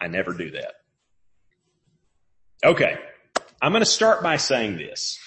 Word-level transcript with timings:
I 0.00 0.08
never 0.08 0.32
do 0.32 0.50
that. 0.52 0.74
Okay. 2.64 2.98
I'm 3.60 3.72
going 3.72 3.82
to 3.84 3.90
start 3.90 4.22
by 4.22 4.36
saying 4.36 4.76
this. 4.76 5.18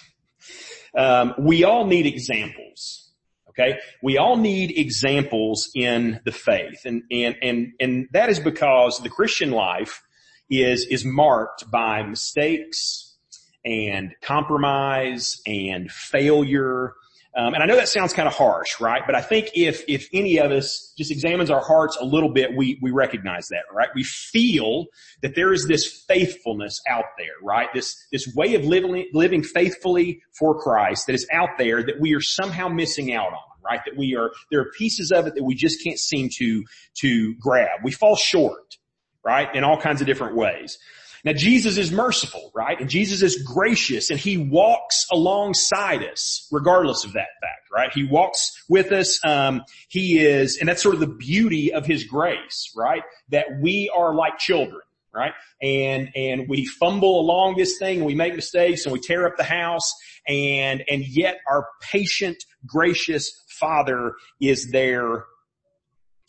Um, 0.97 1.33
we 1.39 1.63
all 1.63 1.85
need 1.85 2.05
examples. 2.05 3.11
Okay. 3.49 3.79
We 4.01 4.17
all 4.17 4.37
need 4.37 4.77
examples 4.77 5.69
in 5.75 6.21
the 6.23 6.31
faith 6.31 6.85
and, 6.85 7.03
and, 7.11 7.35
and, 7.41 7.73
and 7.79 8.07
that 8.13 8.29
is 8.29 8.39
because 8.39 8.99
the 8.99 9.09
Christian 9.09 9.51
life 9.51 10.01
is, 10.49 10.85
is 10.85 11.03
marked 11.03 11.69
by 11.69 12.03
mistakes 12.03 13.17
and 13.65 14.13
compromise 14.21 15.41
and 15.45 15.91
failure 15.91 16.93
um, 17.33 17.53
and 17.53 17.63
I 17.63 17.65
know 17.65 17.77
that 17.77 17.87
sounds 17.87 18.11
kind 18.11 18.27
of 18.27 18.33
harsh, 18.33 18.81
right? 18.81 19.01
But 19.05 19.15
I 19.15 19.21
think 19.21 19.51
if 19.53 19.83
if 19.87 20.09
any 20.11 20.37
of 20.37 20.51
us 20.51 20.93
just 20.97 21.11
examines 21.11 21.49
our 21.49 21.63
hearts 21.63 21.97
a 21.99 22.03
little 22.03 22.29
bit, 22.29 22.55
we 22.55 22.77
we 22.81 22.91
recognize 22.91 23.47
that, 23.49 23.63
right? 23.73 23.87
We 23.95 24.03
feel 24.03 24.87
that 25.21 25.33
there 25.35 25.53
is 25.53 25.65
this 25.65 26.03
faithfulness 26.07 26.81
out 26.89 27.05
there, 27.17 27.27
right? 27.41 27.69
This 27.73 27.95
this 28.11 28.27
way 28.35 28.55
of 28.55 28.65
living 28.65 29.09
living 29.13 29.43
faithfully 29.43 30.21
for 30.37 30.59
Christ 30.59 31.07
that 31.07 31.13
is 31.13 31.25
out 31.31 31.57
there 31.57 31.81
that 31.81 32.01
we 32.01 32.13
are 32.15 32.21
somehow 32.21 32.67
missing 32.67 33.13
out 33.13 33.31
on, 33.31 33.39
right? 33.63 33.79
That 33.85 33.95
we 33.95 34.15
are 34.17 34.31
there 34.51 34.59
are 34.59 34.71
pieces 34.77 35.13
of 35.13 35.25
it 35.25 35.35
that 35.35 35.43
we 35.43 35.55
just 35.55 35.81
can't 35.81 35.99
seem 35.99 36.29
to 36.37 36.65
to 36.99 37.33
grab. 37.35 37.79
We 37.81 37.91
fall 37.91 38.17
short, 38.17 38.75
right? 39.23 39.53
In 39.55 39.63
all 39.63 39.79
kinds 39.79 40.01
of 40.01 40.07
different 40.07 40.35
ways. 40.35 40.77
Now 41.23 41.33
Jesus 41.33 41.77
is 41.77 41.91
merciful, 41.91 42.51
right? 42.55 42.79
And 42.79 42.89
Jesus 42.89 43.21
is 43.21 43.43
gracious 43.43 44.09
and 44.09 44.19
he 44.19 44.37
walks 44.37 45.05
alongside 45.11 46.03
us 46.03 46.47
regardless 46.51 47.03
of 47.03 47.13
that 47.13 47.27
fact, 47.41 47.69
right? 47.71 47.91
He 47.93 48.03
walks 48.03 48.51
with 48.67 48.91
us. 48.91 49.23
Um, 49.23 49.63
he 49.87 50.19
is, 50.19 50.57
and 50.57 50.67
that's 50.67 50.81
sort 50.81 50.95
of 50.95 51.01
the 51.01 51.07
beauty 51.07 51.73
of 51.73 51.85
his 51.85 52.05
grace, 52.05 52.71
right? 52.75 53.03
That 53.29 53.45
we 53.61 53.91
are 53.95 54.13
like 54.15 54.37
children, 54.39 54.81
right? 55.13 55.33
And, 55.61 56.09
and 56.15 56.47
we 56.49 56.65
fumble 56.65 57.19
along 57.19 57.55
this 57.57 57.77
thing 57.77 57.97
and 57.97 58.05
we 58.05 58.15
make 58.15 58.35
mistakes 58.35 58.85
and 58.85 58.93
we 58.93 58.99
tear 58.99 59.27
up 59.27 59.37
the 59.37 59.43
house 59.43 59.93
and, 60.27 60.83
and 60.89 61.05
yet 61.05 61.37
our 61.47 61.67
patient, 61.81 62.43
gracious 62.65 63.43
father 63.47 64.13
is 64.39 64.71
there 64.71 65.25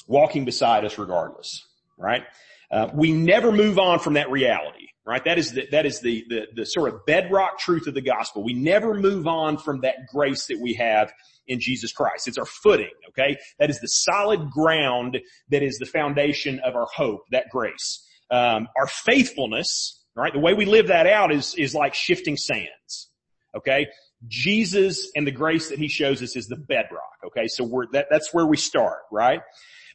walking 0.07 0.45
beside 0.45 0.85
us 0.85 0.99
regardless, 0.99 1.67
right? 1.97 2.25
Uh, 2.73 2.89
we 2.95 3.13
never 3.13 3.53
move 3.53 3.79
on 3.79 3.99
from 3.99 4.15
that 4.15 4.31
reality, 4.31 4.89
right? 5.07 5.23
That 5.25 5.39
is 5.39 5.53
the, 5.53 5.69
that 5.73 5.85
is 5.85 6.01
the, 6.01 6.25
the, 6.29 6.47
the 6.55 6.65
sort 6.65 6.93
of 6.93 7.05
bedrock 7.05 7.59
truth 7.59 7.87
of 7.87 7.93
the 7.93 8.01
gospel. 8.01 8.43
We 8.43 8.55
never 8.55 8.95
move 8.95 9.27
on 9.27 9.59
from 9.59 9.83
that 9.83 10.07
grace 10.11 10.47
that 10.47 10.59
we 10.59 10.75
have 10.75 11.13
in 11.47 11.61
Jesus 11.61 11.93
Christ. 11.93 12.29
It's 12.29 12.39
our 12.39 12.47
footing, 12.47 12.95
okay? 13.11 13.37
That 13.59 13.69
is 13.69 13.81
the 13.81 13.89
solid 13.89 14.51
ground 14.51 15.19
that 15.51 15.63
is 15.63 15.77
the 15.79 15.87
foundation 15.87 16.61
of 16.61 16.75
our 16.75 16.87
hope, 16.95 17.21
that 17.31 17.51
grace. 17.51 18.09
Um, 18.31 18.69
our 18.79 18.87
faithfulness, 18.87 20.03
right? 20.17 20.33
The 20.33 20.39
way 20.39 20.55
we 20.55 20.65
live 20.65 20.87
that 20.87 21.07
out 21.07 21.31
is, 21.31 21.55
is 21.57 21.75
like 21.75 21.93
shifting 21.93 22.39
sands, 22.39 23.11
okay? 23.55 23.89
Jesus 24.29 25.11
and 25.15 25.27
the 25.27 25.33
grace 25.33 25.69
that 25.69 25.79
he 25.79 25.89
shows 25.89 26.23
us 26.23 26.37
is 26.37 26.47
the 26.47 26.57
bedrock, 26.57 27.19
okay? 27.27 27.49
So 27.49 27.65
we're, 27.65 27.87
that, 27.93 28.07
that's 28.11 28.33
where 28.33 28.47
we 28.47 28.57
start, 28.57 29.01
right? 29.11 29.41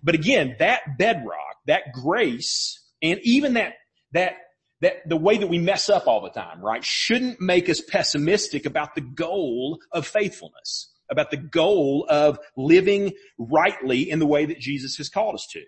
But 0.03 0.13
again, 0.13 0.55
that 0.59 0.81
bedrock, 0.99 1.56
that 1.67 1.91
grace, 1.93 2.83
and 3.01 3.19
even 3.23 3.53
that, 3.53 3.73
that, 4.13 4.33
that 4.81 5.07
the 5.07 5.17
way 5.17 5.37
that 5.37 5.47
we 5.47 5.59
mess 5.59 5.89
up 5.89 6.07
all 6.07 6.21
the 6.21 6.29
time, 6.29 6.61
right, 6.61 6.83
shouldn't 6.83 7.39
make 7.39 7.69
us 7.69 7.81
pessimistic 7.81 8.65
about 8.65 8.95
the 8.95 9.01
goal 9.01 9.79
of 9.91 10.07
faithfulness, 10.07 10.93
about 11.09 11.31
the 11.31 11.37
goal 11.37 12.05
of 12.09 12.39
living 12.55 13.13
rightly 13.37 14.09
in 14.09 14.19
the 14.19 14.25
way 14.25 14.45
that 14.45 14.59
Jesus 14.59 14.97
has 14.97 15.09
called 15.09 15.35
us 15.35 15.47
to. 15.51 15.61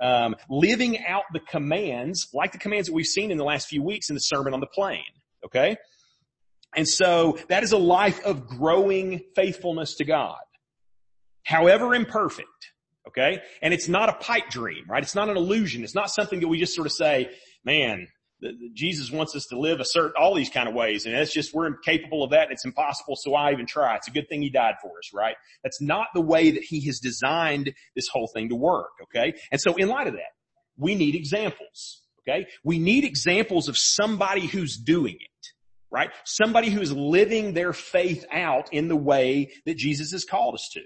Um, 0.00 0.36
living 0.48 1.04
out 1.04 1.24
the 1.32 1.40
commands, 1.40 2.28
like 2.32 2.52
the 2.52 2.58
commands 2.58 2.86
that 2.86 2.94
we've 2.94 3.06
seen 3.06 3.32
in 3.32 3.38
the 3.38 3.44
last 3.44 3.68
few 3.68 3.82
weeks 3.82 4.10
in 4.10 4.14
the 4.14 4.20
Sermon 4.20 4.54
on 4.54 4.60
the 4.60 4.68
Plain. 4.72 5.02
Okay? 5.44 5.76
And 6.76 6.86
so 6.86 7.38
that 7.48 7.62
is 7.62 7.72
a 7.72 7.78
life 7.78 8.24
of 8.24 8.46
growing 8.46 9.22
faithfulness 9.34 9.96
to 9.96 10.04
God. 10.04 10.38
However 11.44 11.94
imperfect, 11.94 12.46
Okay? 13.08 13.40
And 13.62 13.74
it's 13.74 13.88
not 13.88 14.08
a 14.08 14.12
pipe 14.12 14.50
dream, 14.50 14.84
right? 14.88 15.02
It's 15.02 15.14
not 15.14 15.28
an 15.28 15.36
illusion. 15.36 15.82
It's 15.82 15.94
not 15.94 16.10
something 16.10 16.40
that 16.40 16.48
we 16.48 16.58
just 16.58 16.74
sort 16.74 16.86
of 16.86 16.92
say, 16.92 17.30
man, 17.64 18.06
Jesus 18.74 19.10
wants 19.10 19.34
us 19.34 19.46
to 19.46 19.58
live 19.58 19.80
a 19.80 19.84
certain, 19.84 20.12
all 20.16 20.34
these 20.34 20.50
kind 20.50 20.68
of 20.68 20.74
ways. 20.74 21.06
And 21.06 21.14
it's 21.14 21.32
just, 21.32 21.52
we're 21.52 21.66
incapable 21.66 22.22
of 22.22 22.30
that. 22.30 22.48
It's 22.50 22.64
impossible. 22.64 23.16
So 23.16 23.34
I 23.34 23.50
even 23.52 23.66
try. 23.66 23.96
It's 23.96 24.08
a 24.08 24.12
good 24.12 24.28
thing 24.28 24.42
he 24.42 24.50
died 24.50 24.74
for 24.80 24.90
us, 24.90 25.12
right? 25.12 25.34
That's 25.64 25.80
not 25.80 26.06
the 26.14 26.20
way 26.20 26.52
that 26.52 26.62
he 26.62 26.86
has 26.86 27.00
designed 27.00 27.72
this 27.96 28.06
whole 28.12 28.30
thing 28.32 28.50
to 28.50 28.54
work. 28.54 28.90
Okay. 29.04 29.34
And 29.50 29.60
so 29.60 29.74
in 29.74 29.88
light 29.88 30.06
of 30.06 30.12
that, 30.14 30.32
we 30.76 30.94
need 30.94 31.14
examples. 31.14 32.02
Okay. 32.28 32.46
We 32.62 32.78
need 32.78 33.04
examples 33.04 33.68
of 33.68 33.76
somebody 33.76 34.46
who's 34.46 34.76
doing 34.76 35.14
it, 35.14 35.46
right? 35.90 36.10
Somebody 36.24 36.70
who's 36.70 36.92
living 36.92 37.54
their 37.54 37.72
faith 37.72 38.24
out 38.30 38.72
in 38.72 38.88
the 38.88 38.96
way 38.96 39.50
that 39.66 39.76
Jesus 39.76 40.12
has 40.12 40.24
called 40.24 40.54
us 40.54 40.68
to. 40.74 40.82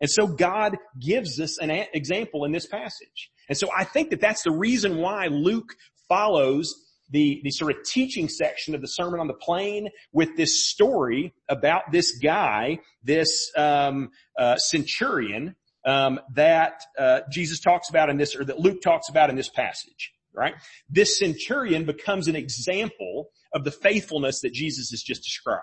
And 0.00 0.10
so 0.10 0.26
God 0.26 0.76
gives 1.00 1.40
us 1.40 1.58
an 1.58 1.70
example 1.92 2.44
in 2.44 2.52
this 2.52 2.66
passage. 2.66 3.30
And 3.48 3.56
so 3.56 3.68
I 3.76 3.84
think 3.84 4.10
that 4.10 4.20
that's 4.20 4.42
the 4.42 4.50
reason 4.50 4.98
why 4.98 5.26
Luke 5.26 5.74
follows 6.08 6.74
the, 7.10 7.40
the 7.44 7.50
sort 7.50 7.76
of 7.76 7.84
teaching 7.84 8.28
section 8.28 8.74
of 8.74 8.80
the 8.80 8.86
Sermon 8.86 9.20
on 9.20 9.26
the 9.26 9.34
Plain 9.34 9.88
with 10.12 10.36
this 10.36 10.68
story 10.68 11.34
about 11.48 11.92
this 11.92 12.18
guy, 12.18 12.78
this 13.02 13.52
um, 13.56 14.10
uh, 14.38 14.56
centurion 14.56 15.54
um, 15.86 16.18
that 16.34 16.80
uh, 16.98 17.20
Jesus 17.30 17.60
talks 17.60 17.90
about 17.90 18.08
in 18.08 18.16
this, 18.16 18.34
or 18.34 18.44
that 18.44 18.58
Luke 18.58 18.80
talks 18.82 19.08
about 19.08 19.30
in 19.30 19.36
this 19.36 19.50
passage. 19.50 20.12
Right? 20.36 20.54
This 20.90 21.18
centurion 21.18 21.84
becomes 21.84 22.26
an 22.26 22.34
example 22.34 23.28
of 23.52 23.62
the 23.62 23.70
faithfulness 23.70 24.40
that 24.40 24.52
Jesus 24.52 24.90
has 24.90 25.00
just 25.00 25.22
described. 25.22 25.62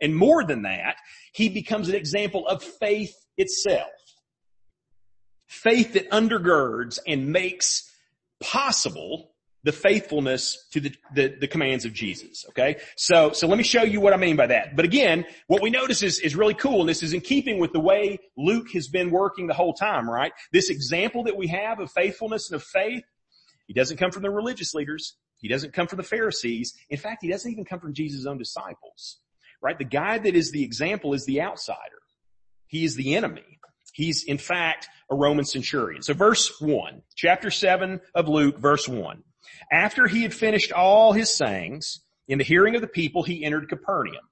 And 0.00 0.14
more 0.14 0.44
than 0.44 0.62
that, 0.62 0.96
he 1.32 1.48
becomes 1.48 1.88
an 1.88 1.94
example 1.94 2.46
of 2.46 2.62
faith 2.62 3.14
itself. 3.36 3.90
Faith 5.46 5.94
that 5.94 6.10
undergirds 6.10 6.98
and 7.06 7.32
makes 7.32 7.90
possible 8.40 9.30
the 9.62 9.72
faithfulness 9.72 10.66
to 10.70 10.80
the, 10.80 10.94
the, 11.14 11.36
the, 11.40 11.46
commands 11.46 11.84
of 11.84 11.92
Jesus. 11.92 12.46
Okay. 12.48 12.76
So, 12.96 13.32
so 13.32 13.46
let 13.46 13.58
me 13.58 13.64
show 13.64 13.82
you 13.82 14.00
what 14.00 14.14
I 14.14 14.16
mean 14.16 14.36
by 14.36 14.46
that. 14.46 14.74
But 14.74 14.86
again, 14.86 15.26
what 15.48 15.60
we 15.60 15.68
notice 15.68 16.02
is, 16.02 16.18
is 16.20 16.34
really 16.34 16.54
cool. 16.54 16.80
And 16.80 16.88
this 16.88 17.02
is 17.02 17.12
in 17.12 17.20
keeping 17.20 17.58
with 17.58 17.72
the 17.72 17.80
way 17.80 18.18
Luke 18.38 18.70
has 18.72 18.88
been 18.88 19.10
working 19.10 19.46
the 19.46 19.54
whole 19.54 19.74
time, 19.74 20.08
right? 20.08 20.32
This 20.52 20.70
example 20.70 21.24
that 21.24 21.36
we 21.36 21.48
have 21.48 21.78
of 21.78 21.92
faithfulness 21.92 22.50
and 22.50 22.56
of 22.56 22.62
faith, 22.62 23.04
he 23.66 23.74
doesn't 23.74 23.98
come 23.98 24.10
from 24.10 24.22
the 24.22 24.30
religious 24.30 24.72
leaders. 24.72 25.16
He 25.36 25.48
doesn't 25.48 25.72
come 25.72 25.86
from 25.86 25.98
the 25.98 26.04
Pharisees. 26.04 26.74
In 26.88 26.98
fact, 26.98 27.22
he 27.22 27.28
doesn't 27.30 27.50
even 27.50 27.64
come 27.64 27.80
from 27.80 27.92
Jesus' 27.92 28.26
own 28.26 28.38
disciples, 28.38 29.18
right? 29.62 29.78
The 29.78 29.84
guy 29.84 30.18
that 30.18 30.34
is 30.34 30.52
the 30.52 30.64
example 30.64 31.14
is 31.14 31.24
the 31.26 31.42
outsider. 31.42 31.78
He 32.66 32.84
is 32.84 32.94
the 32.94 33.14
enemy. 33.14 33.58
He's 33.92 34.24
in 34.24 34.38
fact 34.38 34.88
a 35.10 35.14
Roman 35.14 35.44
centurion. 35.44 36.02
So 36.02 36.14
verse 36.14 36.60
one, 36.60 37.02
chapter 37.16 37.50
seven 37.50 38.00
of 38.14 38.28
Luke, 38.28 38.58
verse 38.58 38.88
one. 38.88 39.24
After 39.72 40.06
he 40.06 40.22
had 40.22 40.32
finished 40.32 40.72
all 40.72 41.12
his 41.12 41.30
sayings, 41.36 42.00
in 42.28 42.38
the 42.38 42.44
hearing 42.44 42.76
of 42.76 42.80
the 42.80 42.86
people, 42.86 43.22
he 43.24 43.44
entered 43.44 43.68
Capernaum. 43.68 44.22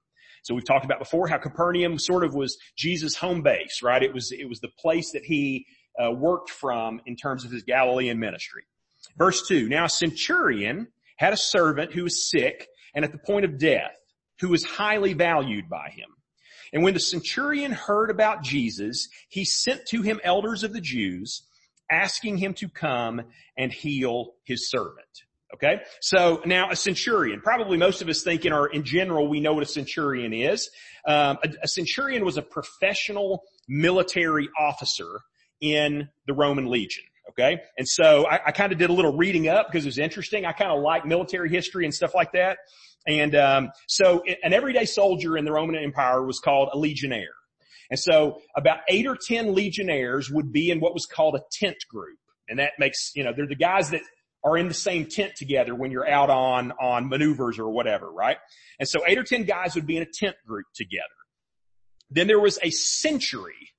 So 0.43 0.55
we've 0.55 0.65
talked 0.65 0.85
about 0.85 0.99
before 0.99 1.27
how 1.27 1.37
Capernaum 1.37 1.99
sort 1.99 2.23
of 2.23 2.33
was 2.33 2.57
Jesus' 2.77 3.15
home 3.15 3.41
base, 3.41 3.81
right? 3.83 4.01
It 4.01 4.13
was, 4.13 4.31
it 4.31 4.47
was 4.47 4.61
the 4.61 4.71
place 4.79 5.11
that 5.11 5.25
he 5.25 5.65
uh, 6.01 6.11
worked 6.11 6.49
from 6.49 7.01
in 7.05 7.17
terms 7.17 7.43
of 7.43 7.51
his 7.51 7.63
Galilean 7.63 8.19
ministry. 8.19 8.63
Verse 9.17 9.45
two, 9.45 9.67
now 9.67 9.85
a 9.85 9.89
centurion 9.89 10.87
had 11.17 11.33
a 11.33 11.37
servant 11.37 11.91
who 11.91 12.03
was 12.03 12.29
sick 12.29 12.67
and 12.95 13.03
at 13.03 13.11
the 13.11 13.17
point 13.17 13.43
of 13.43 13.59
death, 13.59 13.98
who 14.39 14.49
was 14.49 14.63
highly 14.63 15.13
valued 15.13 15.69
by 15.69 15.89
him. 15.89 16.09
And 16.71 16.83
when 16.83 16.93
the 16.93 16.99
centurion 16.99 17.71
heard 17.71 18.09
about 18.11 18.43
Jesus, 18.43 19.09
he 19.29 19.43
sent 19.45 19.85
to 19.87 20.01
him 20.01 20.19
elders 20.23 20.63
of 20.63 20.73
the 20.73 20.81
Jews, 20.81 21.43
asking 21.91 22.37
him 22.37 22.53
to 22.55 22.69
come 22.69 23.21
and 23.57 23.73
heal 23.73 24.33
his 24.43 24.69
servant. 24.69 25.07
Okay? 25.55 25.81
So 26.01 26.41
now 26.45 26.69
a 26.69 26.75
centurion, 26.75 27.41
probably 27.41 27.77
most 27.77 28.01
of 28.01 28.09
us 28.09 28.21
think 28.21 28.45
in 28.45 28.53
our, 28.53 28.67
in 28.67 28.83
general, 28.83 29.27
we 29.27 29.39
know 29.39 29.53
what 29.53 29.63
a 29.63 29.67
centurion 29.67 30.31
is. 30.31 30.69
Um, 31.07 31.39
a, 31.43 31.49
a 31.63 31.67
centurion 31.67 32.23
was 32.23 32.37
a 32.37 32.43
professional 32.43 33.43
military 33.67 34.47
officer 34.59 35.21
in 35.59 36.07
the 36.27 36.33
Roman 36.33 36.67
legion. 36.67 37.03
Okay. 37.29 37.61
And 37.77 37.87
so 37.87 38.27
I, 38.27 38.39
I 38.47 38.51
kind 38.51 38.71
of 38.71 38.79
did 38.79 38.89
a 38.89 38.93
little 38.93 39.15
reading 39.15 39.47
up 39.47 39.67
because 39.67 39.85
it 39.85 39.87
was 39.87 39.99
interesting. 39.99 40.45
I 40.45 40.51
kind 40.51 40.71
of 40.71 40.81
like 40.81 41.05
military 41.05 41.49
history 41.49 41.85
and 41.85 41.93
stuff 41.93 42.15
like 42.15 42.31
that. 42.33 42.57
And 43.07 43.35
um, 43.35 43.71
so 43.87 44.23
an 44.43 44.53
everyday 44.53 44.85
soldier 44.85 45.37
in 45.37 45.45
the 45.45 45.51
Roman 45.51 45.75
Empire 45.75 46.23
was 46.25 46.39
called 46.39 46.69
a 46.73 46.77
legionnaire. 46.77 47.35
And 47.89 47.99
so 47.99 48.41
about 48.55 48.79
eight 48.87 49.07
or 49.07 49.17
ten 49.17 49.55
legionnaires 49.55 50.29
would 50.29 50.51
be 50.51 50.69
in 50.69 50.79
what 50.79 50.93
was 50.93 51.05
called 51.05 51.35
a 51.35 51.41
tent 51.51 51.77
group. 51.89 52.19
And 52.47 52.59
that 52.59 52.73
makes, 52.77 53.11
you 53.15 53.23
know, 53.23 53.31
they're 53.35 53.47
the 53.47 53.55
guys 53.55 53.91
that 53.91 54.01
are 54.43 54.57
in 54.57 54.67
the 54.67 54.73
same 54.73 55.05
tent 55.05 55.33
together 55.35 55.73
when 55.75 55.91
you're 55.91 56.07
out 56.07 56.29
on, 56.29 56.71
on 56.79 57.09
maneuvers 57.09 57.57
or 57.57 57.69
whatever, 57.69 58.11
right? 58.11 58.37
And 58.79 58.87
so 58.87 58.99
eight 59.07 59.17
or 59.17 59.23
ten 59.23 59.43
guys 59.43 59.75
would 59.75 59.87
be 59.87 59.97
in 59.97 60.03
a 60.03 60.07
tent 60.11 60.35
group 60.45 60.65
together. 60.75 61.03
Then 62.11 62.27
there 62.27 62.39
was 62.39 62.59
a 62.61 62.69
century 62.69 63.71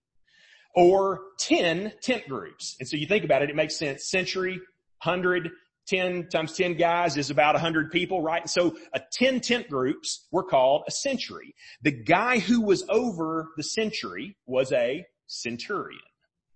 or 0.75 1.20
ten 1.38 1.93
tent 2.02 2.28
groups. 2.28 2.76
And 2.78 2.88
so 2.88 2.96
you 2.96 3.06
think 3.06 3.25
about 3.25 3.43
it, 3.43 3.50
it 3.50 3.56
makes 3.56 3.76
sense. 3.76 4.08
Century, 4.08 4.61
hundred, 4.99 5.50
10 5.91 6.29
times 6.29 6.57
10 6.57 6.75
guys 6.75 7.17
is 7.17 7.31
about 7.31 7.55
100 7.55 7.91
people, 7.91 8.23
right? 8.23 8.43
And 8.43 8.51
so 8.51 8.77
a 8.95 9.01
10 9.13 9.41
tent 9.41 9.69
groups 9.69 10.27
were 10.31 10.45
called 10.45 10.85
a 10.87 10.91
century. 10.91 11.55
The 11.83 11.91
guy 11.91 12.39
who 12.39 12.61
was 12.61 12.85
over 12.89 13.49
the 13.57 13.65
century 13.65 14.37
was 14.47 14.73
a 14.73 15.05
centurion. 15.27 16.01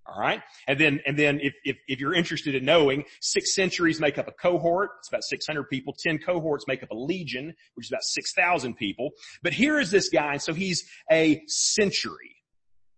All 0.07 0.21
right. 0.21 0.43
And 0.69 0.79
then, 0.79 1.01
and 1.07 1.19
then 1.19 1.41
if, 1.41 1.55
if, 1.65 1.79
if 1.89 1.99
you're 1.99 2.15
interested 2.15 2.55
in 2.55 2.65
knowing, 2.65 3.05
six 3.21 3.55
centuries 3.55 4.01
make 4.01 4.19
up 4.19 4.29
a 4.29 4.33
cohort. 4.33 4.91
It's 4.99 5.09
about 5.09 5.25
600 5.25 5.65
people. 5.71 5.95
10 5.99 6.19
cohorts 6.19 6.67
make 6.69 6.83
up 6.83 6.91
a 6.91 6.95
legion, 6.95 7.55
which 7.75 7.87
is 7.87 7.91
about 7.91 8.03
6,000 8.03 8.75
people. 8.75 9.11
But 9.43 9.55
here 9.55 9.81
is 9.81 9.91
this 9.91 10.11
guy. 10.11 10.33
And 10.33 10.43
so 10.43 10.53
he's 10.53 10.85
a 11.11 11.43
century. 11.47 12.34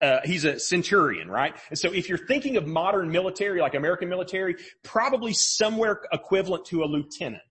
Uh, 0.03 0.21
he's 0.25 0.45
a 0.45 0.59
centurion, 0.59 1.31
right? 1.31 1.57
And 1.71 1.79
so 1.79 1.93
if 1.93 2.09
you're 2.09 2.19
thinking 2.19 2.57
of 2.57 2.67
modern 2.67 3.11
military, 3.11 3.61
like 3.61 3.75
American 3.75 4.09
military, 4.09 4.57
probably 4.83 5.33
somewhere 5.33 6.03
equivalent 6.13 6.67
to 6.67 6.83
a 6.83 6.87
lieutenant. 6.87 7.43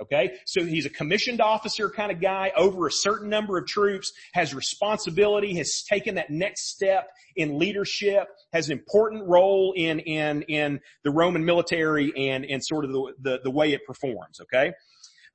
Okay? 0.00 0.38
So 0.46 0.64
he's 0.64 0.86
a 0.86 0.90
commissioned 0.90 1.40
officer 1.40 1.90
kind 1.90 2.10
of 2.10 2.20
guy 2.20 2.52
over 2.56 2.86
a 2.86 2.92
certain 2.92 3.28
number 3.28 3.58
of 3.58 3.66
troops, 3.66 4.12
has 4.32 4.54
responsibility, 4.54 5.54
has 5.56 5.82
taken 5.82 6.14
that 6.14 6.30
next 6.30 6.70
step 6.70 7.08
in 7.36 7.58
leadership, 7.58 8.28
has 8.52 8.70
an 8.70 8.78
important 8.78 9.28
role 9.28 9.74
in, 9.76 9.98
in, 10.00 10.42
in 10.42 10.80
the 11.04 11.10
Roman 11.10 11.44
military 11.44 12.12
and, 12.16 12.44
and 12.46 12.64
sort 12.64 12.84
of 12.84 12.92
the, 12.92 13.12
the, 13.20 13.40
the 13.44 13.50
way 13.50 13.72
it 13.72 13.84
performs. 13.84 14.40
Okay? 14.40 14.72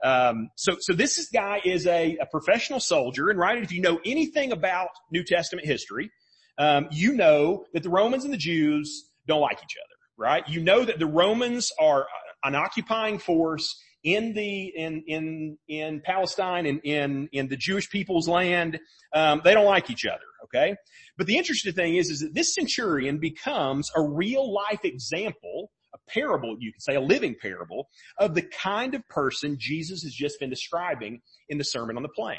Um, 0.04 0.50
so, 0.56 0.78
so 0.80 0.94
this 0.94 1.18
is, 1.18 1.30
guy 1.30 1.62
is 1.64 1.86
a, 1.86 2.18
a 2.18 2.26
professional 2.26 2.80
soldier, 2.80 3.30
and 3.30 3.40
right, 3.40 3.62
if 3.62 3.72
you 3.72 3.82
know 3.82 4.00
anything 4.06 4.52
about 4.52 4.90
New 5.12 5.24
Testament 5.24 5.66
history, 5.66 6.12
um, 6.58 6.88
you 6.92 7.14
know 7.14 7.66
that 7.74 7.84
the 7.84 7.90
Romans 7.90 8.24
and 8.24 8.34
the 8.34 8.38
Jews 8.38 9.10
don't 9.28 9.42
like 9.42 9.58
each 9.58 9.76
other, 9.78 9.96
right? 10.18 10.48
You 10.48 10.62
know 10.62 10.86
that 10.86 11.00
the 11.00 11.08
Romans 11.08 11.72
are 11.80 12.06
an 12.44 12.56
occupying 12.56 13.20
force 13.20 13.76
in 14.04 14.34
the 14.34 14.72
in 14.76 15.04
in 15.08 15.58
in 15.68 16.02
Palestine 16.02 16.66
and 16.66 16.80
in 16.84 17.28
in 17.34 17.48
the 17.48 17.58
Jewish 17.58 17.90
people's 17.90 18.30
land. 18.30 18.80
Um, 19.14 19.42
they 19.44 19.54
don't 19.54 19.66
like 19.66 19.90
each 19.90 20.06
other. 20.06 20.22
Okay, 20.46 20.76
but 21.18 21.26
the 21.28 21.38
interesting 21.38 21.74
thing 21.74 21.96
is 21.96 22.10
is 22.10 22.20
that 22.20 22.34
this 22.34 22.54
centurion 22.54 23.20
becomes 23.20 23.90
a 23.96 24.02
real 24.02 24.54
life 24.54 24.86
example. 24.86 25.72
A 25.94 26.12
parable, 26.12 26.58
you 26.60 26.74
could 26.74 26.84
say, 26.84 26.96
a 26.96 27.02
living 27.02 27.36
parable 27.42 27.88
of 28.20 28.36
the 28.36 28.42
kind 28.42 28.96
of 28.96 29.08
person 29.08 29.56
Jesus 29.58 30.04
has 30.04 30.14
just 30.14 30.38
been 30.42 30.50
describing 30.50 31.22
in 31.48 31.58
the 31.58 31.64
Sermon 31.64 31.96
on 31.96 32.04
the 32.04 32.10
Plain. 32.10 32.38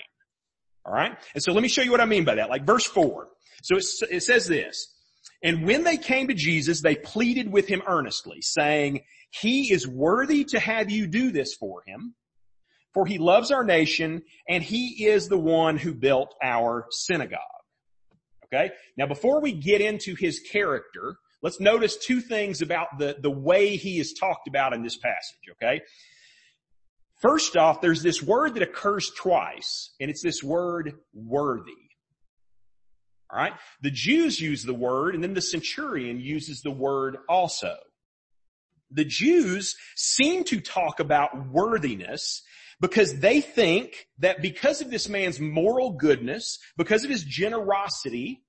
All 0.87 0.93
right? 0.93 1.17
And 1.35 1.43
so 1.43 1.53
let 1.53 1.63
me 1.63 1.69
show 1.69 1.83
you 1.83 1.91
what 1.91 2.01
I 2.01 2.05
mean 2.05 2.25
by 2.25 2.37
that. 2.37 2.49
Like 2.49 2.65
verse 2.65 2.87
four. 2.87 3.29
So 3.63 3.77
it 3.77 4.23
says 4.23 4.47
this, 4.47 4.95
and 5.43 5.67
when 5.67 5.83
they 5.83 5.97
came 5.97 6.29
to 6.29 6.35
Jesus, 6.35 6.83
they 6.83 6.95
pleaded 6.95 7.51
with 7.51 7.67
him 7.67 7.83
earnestly, 7.87 8.41
saying, 8.41 9.01
he 9.31 9.73
is 9.73 9.89
worthy 9.89 10.45
to 10.45 10.61
have 10.61 10.91
you 10.91 11.07
do 11.07 11.33
this 11.33 11.55
for 11.55 11.83
him, 11.87 12.15
for 12.95 13.07
he 13.07 13.19
loves 13.19 13.51
our 13.51 13.65
nation, 13.65 14.23
and 14.49 14.63
he 14.63 15.07
is 15.07 15.29
the 15.29 15.39
one 15.39 15.77
who 15.77 15.95
built 15.95 16.35
our 16.43 16.87
synagogue. 16.91 17.41
Okay? 18.45 18.71
Now 18.97 19.07
before 19.07 19.41
we 19.41 19.53
get 19.53 19.81
into 19.81 20.15
his 20.15 20.39
character, 20.39 21.17
let's 21.43 21.61
notice 21.61 21.97
two 21.97 22.21
things 22.21 22.63
about 22.63 22.99
the, 22.99 23.17
the 23.21 23.31
way 23.31 23.77
he 23.77 23.99
is 23.99 24.15
talked 24.19 24.47
about 24.47 24.73
in 24.73 24.83
this 24.83 24.97
passage, 24.97 25.51
okay? 25.53 25.81
First 27.27 27.57
off, 27.57 27.81
there's 27.81 28.05
this 28.05 28.23
word 28.23 28.55
that 28.55 28.63
occurs 28.63 29.11
twice, 29.17 29.91
and 30.01 30.09
it's 30.09 30.23
this 30.23 30.45
word 30.45 30.95
worthy. 31.13 31.73
Alright? 33.33 33.55
The 33.83 33.91
Jews 33.91 34.41
use 34.41 34.63
the 34.63 34.75
word, 34.75 35.17
and 35.17 35.25
then 35.25 35.35
the 35.35 35.43
centurion 35.43 36.21
uses 36.21 36.61
the 36.63 36.71
word 36.71 37.17
also. 37.29 37.75
The 38.93 39.05
Jews 39.05 39.75
seem 39.97 40.45
to 40.45 40.61
talk 40.61 41.01
about 41.01 41.49
worthiness 41.51 42.43
because 42.81 43.19
they 43.19 43.41
think 43.41 44.07
that 44.21 44.41
because 44.41 44.81
of 44.81 44.93
this 44.93 45.09
man's 45.09 45.41
moral 45.41 45.91
goodness, 45.91 46.61
because 46.77 47.03
of 47.03 47.11
his 47.11 47.25
generosity, 47.25 48.45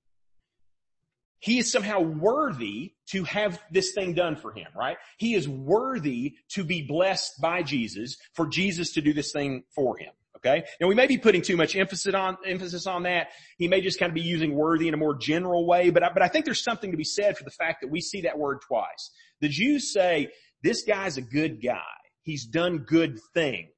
he 1.40 1.58
is 1.58 1.70
somehow 1.70 2.00
worthy 2.00 2.92
to 3.10 3.24
have 3.24 3.60
this 3.70 3.92
thing 3.92 4.14
done 4.14 4.36
for 4.36 4.52
him, 4.52 4.66
right? 4.76 4.96
He 5.18 5.34
is 5.34 5.48
worthy 5.48 6.34
to 6.50 6.64
be 6.64 6.82
blessed 6.82 7.40
by 7.40 7.62
Jesus 7.62 8.16
for 8.34 8.46
Jesus 8.46 8.92
to 8.94 9.00
do 9.00 9.12
this 9.12 9.32
thing 9.32 9.62
for 9.74 9.96
him. 9.96 10.10
Okay. 10.36 10.64
Now 10.80 10.86
we 10.86 10.94
may 10.94 11.08
be 11.08 11.18
putting 11.18 11.42
too 11.42 11.56
much 11.56 11.74
emphasis 11.74 12.14
on, 12.14 12.36
emphasis 12.46 12.86
on 12.86 13.02
that. 13.02 13.28
He 13.56 13.66
may 13.66 13.80
just 13.80 13.98
kind 13.98 14.10
of 14.10 14.14
be 14.14 14.20
using 14.20 14.54
worthy 14.54 14.86
in 14.86 14.94
a 14.94 14.96
more 14.96 15.16
general 15.16 15.66
way, 15.66 15.90
but 15.90 16.04
I, 16.04 16.12
but 16.12 16.22
I 16.22 16.28
think 16.28 16.44
there's 16.44 16.62
something 16.62 16.92
to 16.92 16.96
be 16.96 17.04
said 17.04 17.36
for 17.36 17.42
the 17.42 17.50
fact 17.50 17.80
that 17.82 17.90
we 17.90 18.00
see 18.00 18.20
that 18.20 18.38
word 18.38 18.58
twice. 18.66 19.10
The 19.40 19.48
Jews 19.48 19.92
say, 19.92 20.28
this 20.62 20.82
guy's 20.82 21.16
a 21.16 21.22
good 21.22 21.60
guy. 21.60 21.82
He's 22.22 22.46
done 22.46 22.78
good 22.78 23.18
things. 23.34 23.68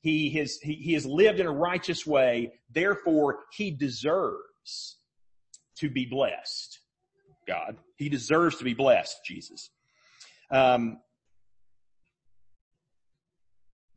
He 0.00 0.30
has, 0.38 0.58
he, 0.62 0.74
he 0.74 0.92
has 0.94 1.04
lived 1.04 1.40
in 1.40 1.46
a 1.46 1.52
righteous 1.52 2.06
way. 2.06 2.52
Therefore, 2.70 3.40
he 3.52 3.70
deserves 3.70 4.96
to 5.78 5.90
be 5.90 6.06
blessed. 6.06 6.78
God. 7.46 7.76
He 7.96 8.08
deserves 8.08 8.56
to 8.58 8.64
be 8.64 8.74
blessed, 8.74 9.16
Jesus. 9.24 9.70
Um, 10.50 10.98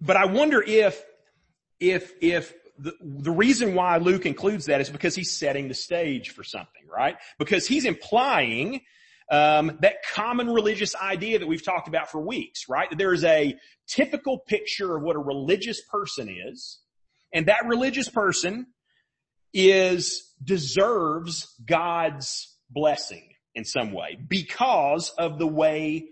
but 0.02 0.16
I 0.16 0.26
wonder 0.26 0.62
if 0.62 1.04
if, 1.80 2.12
if 2.22 2.54
the, 2.78 2.94
the 3.02 3.32
reason 3.32 3.74
why 3.74 3.98
Luke 3.98 4.26
includes 4.26 4.66
that 4.66 4.82
is 4.82 4.90
because 4.90 5.16
he's 5.16 5.32
setting 5.32 5.68
the 5.68 5.74
stage 5.74 6.30
for 6.30 6.44
something, 6.44 6.84
right? 6.92 7.16
Because 7.38 7.68
he's 7.68 7.86
implying 7.86 8.82
um, 9.32 9.78
that 9.82 9.98
common 10.14 10.50
religious 10.50 10.96
idea 10.96 11.40
that 11.40 11.48
we've 11.48 11.64
talked 11.64 11.88
about 11.88 12.10
for 12.10 12.20
weeks, 12.20 12.68
right? 12.68 12.90
That 12.90 12.98
there 12.98 13.14
is 13.14 13.24
a 13.24 13.56
typical 13.88 14.40
picture 14.40 14.96
of 14.96 15.04
what 15.04 15.16
a 15.16 15.20
religious 15.20 15.82
person 15.82 16.30
is, 16.30 16.80
and 17.34 17.46
that 17.46 17.66
religious 17.66 18.10
person 18.10 18.68
is 19.54 20.34
deserves 20.44 21.54
God's 21.66 22.56
blessing 22.70 23.30
in 23.60 23.66
some 23.66 23.92
way 23.92 24.18
because 24.28 25.10
of 25.18 25.38
the 25.38 25.46
way 25.46 26.10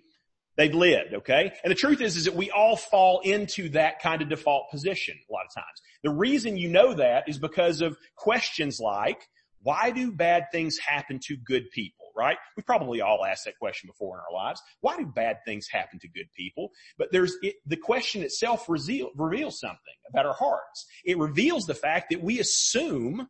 they've 0.58 0.76
lived, 0.76 1.14
okay? 1.14 1.54
And 1.64 1.72
the 1.72 1.76
truth 1.76 2.02
is, 2.02 2.18
is 2.18 2.26
that 2.26 2.36
we 2.36 2.52
all 2.52 2.76
fall 2.76 3.22
into 3.24 3.70
that 3.70 4.02
kind 4.02 4.22
of 4.22 4.30
default 4.30 4.70
position 4.70 5.16
a 5.30 5.34
lot 5.34 5.46
of 5.46 5.54
times. 5.54 5.82
The 6.04 6.10
reason 6.10 6.58
you 6.58 6.70
know 6.70 6.94
that 6.94 7.30
is 7.30 7.40
because 7.40 7.82
of 7.82 7.98
questions 8.16 8.80
like, 8.80 9.22
why 9.62 9.92
do 9.92 10.12
bad 10.12 10.46
things 10.52 10.78
happen 10.78 11.20
to 11.28 11.38
good 11.38 11.70
people, 11.72 12.06
right? 12.16 12.38
We've 12.56 12.66
probably 12.66 13.02
all 13.02 13.26
asked 13.26 13.46
that 13.46 13.58
question 13.60 13.88
before 13.88 14.18
in 14.18 14.22
our 14.22 14.46
lives. 14.46 14.62
Why 14.82 14.98
do 14.98 15.06
bad 15.06 15.38
things 15.46 15.68
happen 15.72 16.00
to 16.00 16.08
good 16.08 16.28
people? 16.36 16.70
But 16.98 17.12
there's, 17.12 17.36
it, 17.42 17.56
the 17.66 17.78
question 17.78 18.22
itself 18.24 18.66
reveal, 18.68 19.10
reveals 19.16 19.60
something 19.60 19.78
about 20.10 20.26
our 20.26 20.36
hearts. 20.36 20.86
It 21.06 21.18
reveals 21.18 21.66
the 21.66 21.74
fact 21.76 22.08
that 22.12 22.22
we 22.22 22.40
assume 22.40 23.28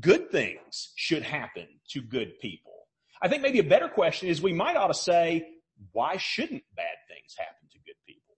good 0.00 0.30
things 0.30 0.92
should 0.96 1.22
happen 1.22 1.66
to 1.90 2.00
good 2.00 2.38
people. 2.40 2.71
I 3.22 3.28
think 3.28 3.42
maybe 3.42 3.60
a 3.60 3.64
better 3.64 3.88
question 3.88 4.28
is 4.28 4.42
we 4.42 4.52
might 4.52 4.76
ought 4.76 4.88
to 4.88 4.94
say, 4.94 5.46
why 5.92 6.16
shouldn't 6.16 6.64
bad 6.76 6.96
things 7.08 7.34
happen 7.38 7.68
to 7.70 7.78
good 7.78 7.94
people? 8.06 8.34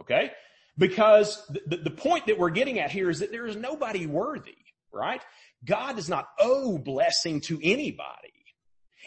Okay? 0.00 0.32
Because 0.76 1.42
the, 1.66 1.78
the, 1.78 1.90
point 1.90 2.26
that 2.26 2.38
we're 2.38 2.50
getting 2.50 2.78
at 2.78 2.90
here 2.90 3.10
is 3.10 3.20
that 3.20 3.30
there 3.30 3.46
is 3.46 3.56
nobody 3.56 4.06
worthy, 4.06 4.56
right? 4.92 5.22
God 5.64 5.96
does 5.96 6.08
not 6.08 6.28
owe 6.38 6.78
blessing 6.78 7.40
to 7.42 7.58
anybody. 7.62 8.32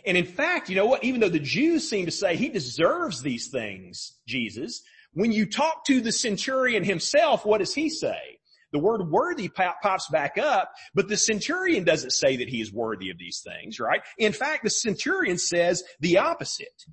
And 0.05 0.17
in 0.17 0.25
fact, 0.25 0.69
you 0.69 0.75
know 0.75 0.85
what? 0.85 1.03
Even 1.03 1.21
though 1.21 1.29
the 1.29 1.39
Jews 1.39 1.89
seem 1.89 2.05
to 2.05 2.11
say 2.11 2.35
he 2.35 2.49
deserves 2.49 3.21
these 3.21 3.47
things, 3.47 4.13
Jesus, 4.27 4.81
when 5.13 5.31
you 5.31 5.45
talk 5.45 5.85
to 5.85 6.01
the 6.01 6.11
centurion 6.11 6.83
himself, 6.83 7.45
what 7.45 7.59
does 7.59 7.73
he 7.73 7.89
say? 7.89 8.32
The 8.73 8.79
word 8.79 9.09
worthy 9.09 9.49
pops 9.49 10.09
back 10.09 10.37
up, 10.37 10.73
but 10.93 11.07
the 11.07 11.15
centurion 11.15 11.83
doesn't 11.83 12.11
say 12.11 12.37
that 12.37 12.49
he 12.49 12.59
is 12.59 12.73
worthy 12.73 13.11
of 13.11 13.17
these 13.19 13.41
things, 13.45 13.79
right? 13.79 14.01
In 14.17 14.33
fact, 14.33 14.63
the 14.63 14.69
centurion 14.69 15.37
says 15.37 15.83
the 15.99 16.17
opposite. 16.17 16.83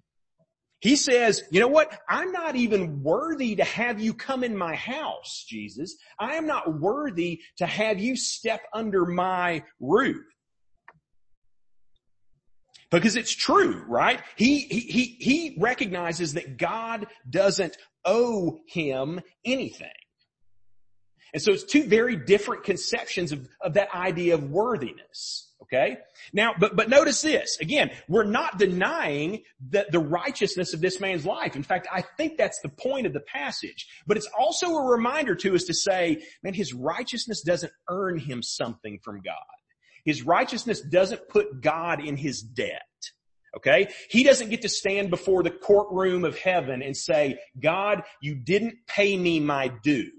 He 0.80 0.96
says, 0.96 1.42
you 1.50 1.60
know 1.60 1.68
what? 1.68 1.98
I'm 2.08 2.32
not 2.32 2.56
even 2.56 3.02
worthy 3.02 3.56
to 3.56 3.64
have 3.64 4.00
you 4.00 4.14
come 4.14 4.44
in 4.44 4.56
my 4.56 4.74
house, 4.74 5.44
Jesus. 5.48 5.96
I 6.18 6.36
am 6.36 6.46
not 6.46 6.80
worthy 6.80 7.40
to 7.58 7.66
have 7.66 7.98
you 7.98 8.16
step 8.16 8.60
under 8.72 9.04
my 9.04 9.62
roof. 9.78 10.24
Because 12.90 13.16
it's 13.16 13.34
true, 13.34 13.84
right? 13.88 14.20
He, 14.36 14.60
he, 14.60 14.80
he, 14.80 15.04
he 15.18 15.56
recognizes 15.58 16.34
that 16.34 16.56
God 16.58 17.06
doesn't 17.28 17.76
owe 18.04 18.58
him 18.66 19.20
anything. 19.44 19.88
And 21.32 21.42
so 21.42 21.52
it's 21.52 21.64
two 21.64 21.84
very 21.84 22.16
different 22.16 22.64
conceptions 22.64 23.32
of, 23.32 23.48
of 23.60 23.74
that 23.74 23.94
idea 23.94 24.34
of 24.34 24.50
worthiness. 24.50 25.50
Okay? 25.62 25.98
Now, 26.32 26.54
but, 26.58 26.74
but 26.74 26.88
notice 26.88 27.22
this. 27.22 27.58
Again, 27.60 27.90
we're 28.08 28.24
not 28.24 28.58
denying 28.58 29.42
the, 29.68 29.86
the 29.90 30.00
righteousness 30.00 30.74
of 30.74 30.80
this 30.80 31.00
man's 31.00 31.24
life. 31.24 31.54
In 31.54 31.62
fact, 31.62 31.86
I 31.92 32.02
think 32.16 32.36
that's 32.36 32.60
the 32.60 32.70
point 32.70 33.06
of 33.06 33.12
the 33.12 33.20
passage. 33.20 33.86
But 34.06 34.16
it's 34.16 34.28
also 34.38 34.74
a 34.74 34.90
reminder 34.90 35.34
to 35.36 35.54
us 35.54 35.64
to 35.64 35.74
say, 35.74 36.24
man, 36.42 36.54
his 36.54 36.74
righteousness 36.74 37.42
doesn't 37.42 37.72
earn 37.88 38.18
him 38.18 38.42
something 38.42 38.98
from 39.04 39.20
God. 39.20 39.36
His 40.04 40.22
righteousness 40.22 40.80
doesn't 40.80 41.28
put 41.28 41.60
God 41.60 42.04
in 42.04 42.16
his 42.16 42.40
debt. 42.42 42.82
Okay? 43.56 43.88
He 44.08 44.24
doesn't 44.24 44.50
get 44.50 44.62
to 44.62 44.68
stand 44.68 45.10
before 45.10 45.42
the 45.42 45.50
courtroom 45.50 46.24
of 46.24 46.38
heaven 46.38 46.82
and 46.82 46.96
say, 46.96 47.38
God, 47.60 48.02
you 48.20 48.34
didn't 48.34 48.86
pay 48.86 49.16
me 49.16 49.40
my 49.40 49.68
due 49.82 50.10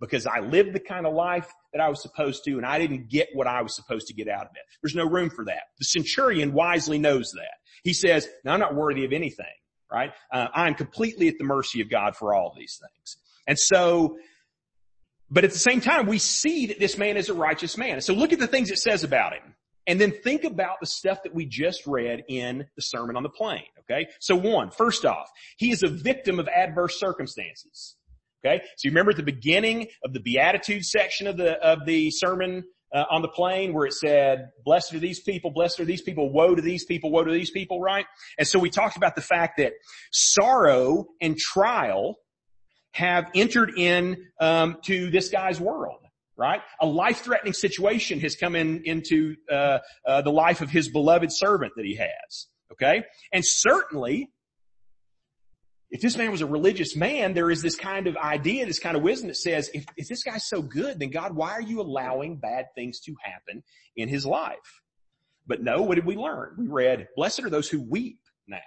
because 0.00 0.26
I 0.26 0.40
lived 0.40 0.72
the 0.72 0.80
kind 0.80 1.06
of 1.06 1.14
life 1.14 1.50
that 1.72 1.80
I 1.80 1.88
was 1.88 2.02
supposed 2.02 2.44
to 2.44 2.52
and 2.52 2.66
I 2.66 2.78
didn't 2.78 3.08
get 3.08 3.28
what 3.32 3.46
I 3.46 3.62
was 3.62 3.74
supposed 3.74 4.08
to 4.08 4.14
get 4.14 4.28
out 4.28 4.42
of 4.42 4.52
it. 4.54 4.62
There's 4.82 4.94
no 4.94 5.08
room 5.08 5.30
for 5.30 5.44
that. 5.46 5.62
The 5.78 5.84
centurion 5.84 6.52
wisely 6.52 6.98
knows 6.98 7.32
that. 7.32 7.54
He 7.82 7.92
says, 7.92 8.28
I'm 8.44 8.60
not 8.60 8.74
worthy 8.74 9.04
of 9.04 9.12
anything, 9.12 9.46
right? 9.90 10.12
Uh, 10.32 10.48
I'm 10.54 10.74
completely 10.74 11.28
at 11.28 11.38
the 11.38 11.44
mercy 11.44 11.80
of 11.80 11.90
God 11.90 12.16
for 12.16 12.34
all 12.34 12.54
these 12.56 12.80
things. 12.80 13.16
And 13.46 13.58
so, 13.58 14.18
but 15.30 15.44
at 15.44 15.52
the 15.52 15.58
same 15.58 15.80
time, 15.80 16.06
we 16.06 16.18
see 16.18 16.66
that 16.66 16.78
this 16.78 16.98
man 16.98 17.16
is 17.16 17.28
a 17.28 17.34
righteous 17.34 17.76
man. 17.76 18.00
So 18.00 18.12
look 18.12 18.32
at 18.32 18.38
the 18.38 18.46
things 18.46 18.70
it 18.70 18.78
says 18.78 19.04
about 19.04 19.32
him. 19.32 19.54
And 19.86 20.00
then 20.00 20.10
think 20.10 20.44
about 20.44 20.80
the 20.80 20.86
stuff 20.86 21.22
that 21.22 21.34
we 21.34 21.46
just 21.46 21.86
read 21.86 22.24
in 22.28 22.66
the 22.74 22.82
Sermon 22.82 23.16
on 23.16 23.22
the 23.22 23.28
Plain. 23.28 23.62
Okay. 23.80 24.08
So 24.18 24.34
one, 24.34 24.70
first 24.70 25.04
off, 25.04 25.30
he 25.58 25.70
is 25.70 25.82
a 25.84 25.88
victim 25.88 26.40
of 26.40 26.48
adverse 26.48 26.98
circumstances. 26.98 27.95
Okay. 28.46 28.62
So 28.76 28.86
you 28.86 28.90
remember 28.90 29.10
at 29.10 29.16
the 29.16 29.22
beginning 29.24 29.88
of 30.04 30.12
the 30.12 30.20
Beatitude 30.20 30.84
section 30.84 31.26
of 31.26 31.36
the, 31.36 31.54
of 31.58 31.84
the 31.84 32.10
Sermon 32.12 32.64
uh, 32.94 33.04
on 33.10 33.22
the 33.22 33.28
plain 33.28 33.74
where 33.74 33.86
it 33.86 33.92
said, 33.92 34.50
blessed 34.64 34.94
are 34.94 35.00
these 35.00 35.20
people, 35.20 35.50
blessed 35.50 35.80
are 35.80 35.84
these 35.84 36.02
people, 36.02 36.32
woe 36.32 36.54
to 36.54 36.62
these 36.62 36.84
people, 36.84 37.10
woe 37.10 37.24
to 37.24 37.32
these 37.32 37.50
people, 37.50 37.80
right? 37.80 38.06
And 38.38 38.46
so 38.46 38.58
we 38.58 38.70
talked 38.70 38.96
about 38.96 39.16
the 39.16 39.22
fact 39.22 39.58
that 39.58 39.72
sorrow 40.12 41.06
and 41.20 41.36
trial 41.36 42.16
have 42.92 43.26
entered 43.34 43.72
in 43.76 44.26
um, 44.40 44.76
to 44.84 45.10
this 45.10 45.28
guy's 45.28 45.60
world 45.60 46.00
right? 46.38 46.60
A 46.80 46.86
life-threatening 46.86 47.54
situation 47.54 48.20
has 48.20 48.36
come 48.36 48.54
in 48.54 48.82
into 48.84 49.36
uh, 49.50 49.78
uh, 50.06 50.20
the 50.20 50.30
life 50.30 50.60
of 50.60 50.68
his 50.68 50.90
beloved 50.90 51.32
servant 51.32 51.72
that 51.76 51.86
he 51.86 51.96
has. 51.96 52.46
Okay, 52.72 53.04
and 53.32 53.42
certainly, 53.42 54.28
if 55.96 56.02
this 56.02 56.18
man 56.18 56.30
was 56.30 56.42
a 56.42 56.46
religious 56.46 56.94
man, 56.94 57.32
there 57.32 57.50
is 57.50 57.62
this 57.62 57.74
kind 57.74 58.06
of 58.06 58.18
idea, 58.18 58.66
this 58.66 58.78
kind 58.78 58.98
of 58.98 59.02
wisdom 59.02 59.28
that 59.28 59.36
says, 59.38 59.70
if, 59.72 59.86
if 59.96 60.06
this 60.08 60.22
guy's 60.22 60.46
so 60.46 60.60
good, 60.60 61.00
then 61.00 61.08
God, 61.08 61.34
why 61.34 61.52
are 61.52 61.62
you 61.62 61.80
allowing 61.80 62.36
bad 62.36 62.66
things 62.74 63.00
to 63.06 63.14
happen 63.24 63.62
in 63.96 64.06
his 64.10 64.26
life? 64.26 64.82
But 65.46 65.62
no, 65.62 65.80
what 65.80 65.94
did 65.94 66.04
we 66.04 66.14
learn? 66.14 66.54
We 66.58 66.68
read, 66.68 67.08
blessed 67.16 67.44
are 67.44 67.48
those 67.48 67.70
who 67.70 67.80
weep 67.80 68.18
now. 68.46 68.58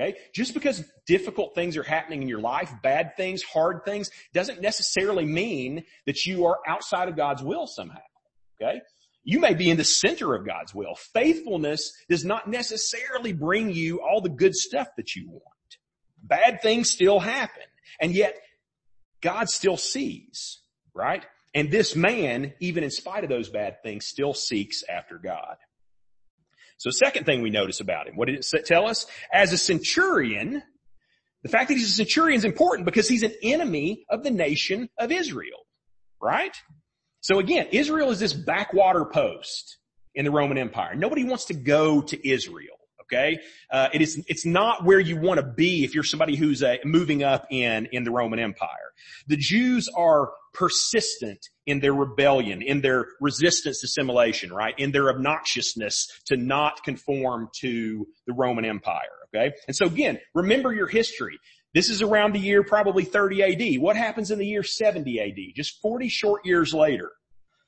Okay? 0.00 0.16
Just 0.34 0.54
because 0.54 0.82
difficult 1.06 1.54
things 1.54 1.76
are 1.76 1.82
happening 1.82 2.22
in 2.22 2.28
your 2.28 2.40
life, 2.40 2.72
bad 2.82 3.14
things, 3.14 3.42
hard 3.42 3.84
things, 3.84 4.10
doesn't 4.32 4.62
necessarily 4.62 5.26
mean 5.26 5.84
that 6.06 6.24
you 6.24 6.46
are 6.46 6.60
outside 6.66 7.10
of 7.10 7.16
God's 7.16 7.42
will 7.42 7.66
somehow. 7.66 8.00
Okay? 8.58 8.80
You 9.22 9.38
may 9.38 9.52
be 9.52 9.68
in 9.68 9.76
the 9.76 9.84
center 9.84 10.34
of 10.34 10.46
God's 10.46 10.74
will. 10.74 10.94
Faithfulness 11.12 11.92
does 12.08 12.24
not 12.24 12.48
necessarily 12.48 13.34
bring 13.34 13.70
you 13.70 14.00
all 14.00 14.22
the 14.22 14.30
good 14.30 14.54
stuff 14.54 14.88
that 14.96 15.14
you 15.14 15.28
want. 15.28 15.53
Bad 16.26 16.62
things 16.62 16.90
still 16.90 17.20
happen. 17.20 17.62
And 18.00 18.12
yet, 18.12 18.34
God 19.20 19.48
still 19.48 19.76
sees, 19.76 20.60
right? 20.94 21.24
And 21.54 21.70
this 21.70 21.94
man, 21.94 22.54
even 22.60 22.82
in 22.82 22.90
spite 22.90 23.24
of 23.24 23.30
those 23.30 23.48
bad 23.48 23.82
things, 23.82 24.06
still 24.06 24.34
seeks 24.34 24.82
after 24.88 25.18
God. 25.18 25.56
So 26.78 26.90
second 26.90 27.24
thing 27.24 27.42
we 27.42 27.50
notice 27.50 27.80
about 27.80 28.08
him, 28.08 28.16
what 28.16 28.26
did 28.26 28.44
it 28.44 28.66
tell 28.66 28.88
us? 28.88 29.06
As 29.32 29.52
a 29.52 29.58
centurion, 29.58 30.62
the 31.42 31.48
fact 31.48 31.68
that 31.68 31.74
he's 31.74 31.88
a 31.88 31.94
centurion 31.94 32.38
is 32.38 32.44
important 32.44 32.86
because 32.86 33.08
he's 33.08 33.22
an 33.22 33.34
enemy 33.42 34.04
of 34.10 34.24
the 34.24 34.30
nation 34.30 34.88
of 34.98 35.12
Israel, 35.12 35.60
right? 36.20 36.54
So 37.20 37.38
again, 37.38 37.68
Israel 37.70 38.10
is 38.10 38.18
this 38.18 38.32
backwater 38.32 39.04
post 39.04 39.78
in 40.14 40.24
the 40.24 40.30
Roman 40.30 40.58
Empire. 40.58 40.94
Nobody 40.94 41.24
wants 41.24 41.46
to 41.46 41.54
go 41.54 42.02
to 42.02 42.28
Israel. 42.28 42.76
Okay, 43.04 43.38
uh, 43.70 43.88
it 43.92 44.00
is 44.00 44.22
it's 44.28 44.46
not 44.46 44.84
where 44.84 45.00
you 45.00 45.16
want 45.16 45.38
to 45.38 45.46
be 45.46 45.84
if 45.84 45.94
you're 45.94 46.04
somebody 46.04 46.36
who's 46.36 46.62
uh, 46.62 46.76
moving 46.84 47.22
up 47.22 47.46
in 47.50 47.86
in 47.92 48.04
the 48.04 48.10
Roman 48.10 48.38
Empire. 48.38 48.68
The 49.26 49.36
Jews 49.36 49.88
are 49.94 50.32
persistent 50.52 51.40
in 51.66 51.80
their 51.80 51.92
rebellion, 51.92 52.62
in 52.62 52.80
their 52.80 53.06
resistance 53.20 53.80
to 53.80 53.86
assimilation, 53.86 54.52
right? 54.52 54.74
In 54.78 54.92
their 54.92 55.10
obnoxiousness 55.10 56.08
to 56.26 56.36
not 56.36 56.82
conform 56.84 57.48
to 57.60 58.06
the 58.26 58.32
Roman 58.32 58.64
Empire. 58.64 59.00
Okay, 59.34 59.52
and 59.66 59.76
so 59.76 59.86
again, 59.86 60.18
remember 60.34 60.72
your 60.72 60.86
history. 60.86 61.38
This 61.74 61.90
is 61.90 62.02
around 62.02 62.34
the 62.34 62.40
year 62.40 62.62
probably 62.62 63.04
30 63.04 63.42
AD. 63.42 63.82
What 63.82 63.96
happens 63.96 64.30
in 64.30 64.38
the 64.38 64.46
year 64.46 64.62
70 64.62 65.20
AD? 65.20 65.54
Just 65.56 65.80
40 65.82 66.08
short 66.08 66.46
years 66.46 66.72
later. 66.72 67.10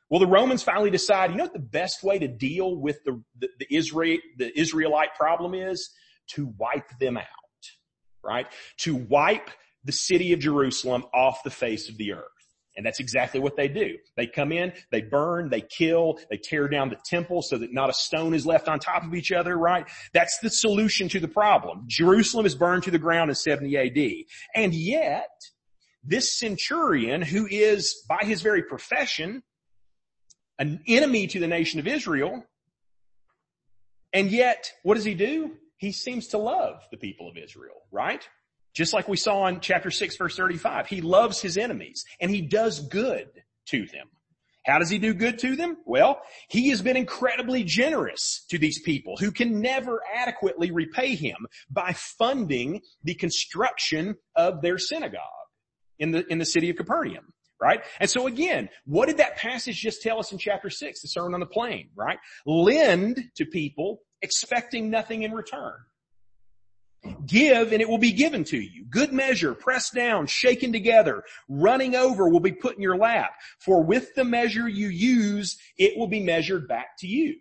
Well, 0.08 0.20
the 0.20 0.26
Romans 0.26 0.62
finally 0.62 0.90
decide, 0.90 1.30
you 1.30 1.36
know 1.36 1.44
what 1.44 1.52
the 1.52 1.58
best 1.58 2.02
way 2.02 2.18
to 2.18 2.28
deal 2.28 2.76
with 2.76 3.02
the, 3.04 3.22
the, 3.38 3.48
the 3.58 3.76
Israel, 3.76 4.18
the 4.38 4.58
Israelite 4.58 5.14
problem 5.16 5.54
is? 5.54 5.90
To 6.30 6.52
wipe 6.58 6.98
them 7.00 7.16
out, 7.16 7.25
right? 8.25 8.46
To 8.78 8.96
wipe 8.96 9.50
the 9.84 9.92
city 9.92 10.32
of 10.32 10.40
Jerusalem 10.40 11.04
off 11.14 11.42
the 11.44 11.50
face 11.50 11.88
of 11.88 11.96
the 11.96 12.12
earth. 12.12 12.25
And 12.76 12.84
that's 12.84 13.00
exactly 13.00 13.40
what 13.40 13.56
they 13.56 13.68
do. 13.68 13.96
They 14.16 14.26
come 14.26 14.52
in, 14.52 14.72
they 14.90 15.00
burn, 15.00 15.48
they 15.48 15.62
kill, 15.62 16.18
they 16.30 16.36
tear 16.36 16.68
down 16.68 16.90
the 16.90 16.98
temple 17.06 17.40
so 17.40 17.56
that 17.58 17.72
not 17.72 17.88
a 17.88 17.94
stone 17.94 18.34
is 18.34 18.44
left 18.44 18.68
on 18.68 18.78
top 18.78 19.02
of 19.02 19.14
each 19.14 19.32
other, 19.32 19.56
right? 19.56 19.88
That's 20.12 20.38
the 20.40 20.50
solution 20.50 21.08
to 21.10 21.20
the 21.20 21.28
problem. 21.28 21.84
Jerusalem 21.86 22.44
is 22.44 22.54
burned 22.54 22.82
to 22.82 22.90
the 22.90 22.98
ground 22.98 23.30
in 23.30 23.34
70 23.34 23.76
AD. 23.78 24.25
And 24.54 24.75
yet, 24.75 25.30
this 26.04 26.38
centurion 26.38 27.22
who 27.22 27.46
is 27.46 28.04
by 28.08 28.20
his 28.22 28.42
very 28.42 28.62
profession 28.62 29.42
an 30.58 30.80
enemy 30.86 31.26
to 31.28 31.40
the 31.40 31.46
nation 31.46 31.80
of 31.80 31.86
Israel. 31.86 32.44
And 34.12 34.30
yet, 34.30 34.72
what 34.82 34.94
does 34.94 35.04
he 35.04 35.14
do? 35.14 35.52
He 35.76 35.92
seems 35.92 36.28
to 36.28 36.38
love 36.38 36.82
the 36.90 36.96
people 36.96 37.28
of 37.28 37.36
Israel, 37.36 37.82
right? 37.90 38.26
Just 38.75 38.94
like 38.94 39.08
we 39.08 39.16
saw 39.16 39.46
in 39.46 39.60
chapter 39.60 39.90
6 39.90 40.16
verse 40.16 40.36
35. 40.36 40.86
He 40.86 41.00
loves 41.00 41.40
his 41.40 41.58
enemies 41.58 42.04
and 42.20 42.30
he 42.30 42.40
does 42.40 42.80
good 42.80 43.28
to 43.66 43.86
them. 43.86 44.08
How 44.64 44.80
does 44.80 44.90
he 44.90 44.98
do 44.98 45.14
good 45.14 45.38
to 45.40 45.54
them? 45.54 45.76
Well, 45.86 46.20
he 46.48 46.70
has 46.70 46.82
been 46.82 46.96
incredibly 46.96 47.62
generous 47.62 48.44
to 48.50 48.58
these 48.58 48.80
people 48.82 49.16
who 49.16 49.30
can 49.30 49.60
never 49.60 50.02
adequately 50.12 50.72
repay 50.72 51.14
him 51.14 51.46
by 51.70 51.92
funding 51.92 52.82
the 53.04 53.14
construction 53.14 54.16
of 54.34 54.62
their 54.62 54.78
synagogue 54.78 55.20
in 56.00 56.10
the, 56.10 56.26
in 56.26 56.38
the 56.38 56.44
city 56.44 56.68
of 56.68 56.76
Capernaum 56.76 57.32
right? 57.60 57.80
And 58.00 58.08
so 58.08 58.26
again, 58.26 58.68
what 58.84 59.06
did 59.06 59.18
that 59.18 59.36
passage 59.36 59.76
just 59.76 60.02
tell 60.02 60.18
us 60.18 60.32
in 60.32 60.38
chapter 60.38 60.70
six, 60.70 61.02
the 61.02 61.08
sermon 61.08 61.34
on 61.34 61.40
the 61.40 61.46
plain, 61.46 61.90
right? 61.94 62.18
Lend 62.44 63.30
to 63.36 63.44
people 63.44 64.00
expecting 64.22 64.90
nothing 64.90 65.22
in 65.22 65.32
return. 65.32 65.75
Give 67.25 67.72
and 67.72 67.80
it 67.80 67.88
will 67.88 67.98
be 67.98 68.12
given 68.12 68.44
to 68.44 68.58
you. 68.58 68.84
Good 68.90 69.12
measure, 69.12 69.54
pressed 69.54 69.94
down, 69.94 70.26
shaken 70.26 70.72
together, 70.72 71.22
running 71.48 71.94
over 71.94 72.28
will 72.28 72.40
be 72.40 72.52
put 72.52 72.76
in 72.76 72.82
your 72.82 72.96
lap. 72.96 73.32
For 73.60 73.82
with 73.82 74.14
the 74.14 74.25
measure 74.25 74.68
you 74.68 74.88
use, 74.88 75.56
it 75.78 75.96
will 75.96 76.08
be 76.08 76.20
measured 76.20 76.66
back 76.66 76.98
to 77.00 77.06
you. 77.06 77.36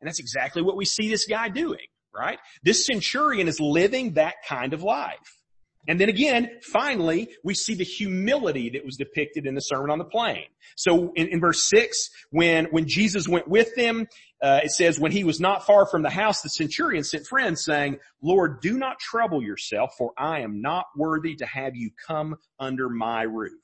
And 0.00 0.08
that's 0.08 0.20
exactly 0.20 0.62
what 0.62 0.76
we 0.76 0.84
see 0.84 1.08
this 1.08 1.26
guy 1.26 1.48
doing, 1.48 1.86
right? 2.14 2.38
This 2.62 2.86
centurion 2.86 3.48
is 3.48 3.60
living 3.60 4.14
that 4.14 4.34
kind 4.46 4.72
of 4.72 4.82
life. 4.82 5.41
And 5.88 6.00
then 6.00 6.08
again, 6.08 6.48
finally, 6.62 7.28
we 7.42 7.54
see 7.54 7.74
the 7.74 7.84
humility 7.84 8.70
that 8.70 8.84
was 8.84 8.96
depicted 8.96 9.46
in 9.46 9.54
the 9.56 9.60
Sermon 9.60 9.90
on 9.90 9.98
the 9.98 10.04
Plain. 10.04 10.44
So 10.76 11.12
in, 11.16 11.26
in 11.28 11.40
verse 11.40 11.68
six, 11.68 12.08
when, 12.30 12.66
when 12.66 12.86
Jesus 12.86 13.26
went 13.26 13.48
with 13.48 13.74
them, 13.74 14.06
uh, 14.40 14.60
it 14.62 14.70
says, 14.70 15.00
when 15.00 15.10
he 15.10 15.24
was 15.24 15.40
not 15.40 15.66
far 15.66 15.86
from 15.86 16.02
the 16.02 16.10
house, 16.10 16.42
the 16.42 16.48
centurion 16.48 17.02
sent 17.02 17.26
friends 17.26 17.64
saying, 17.64 17.98
Lord, 18.22 18.60
do 18.60 18.78
not 18.78 19.00
trouble 19.00 19.42
yourself, 19.42 19.90
for 19.98 20.12
I 20.16 20.40
am 20.40 20.62
not 20.62 20.86
worthy 20.96 21.34
to 21.36 21.46
have 21.46 21.74
you 21.74 21.90
come 22.06 22.36
under 22.60 22.88
my 22.88 23.22
roof. 23.22 23.60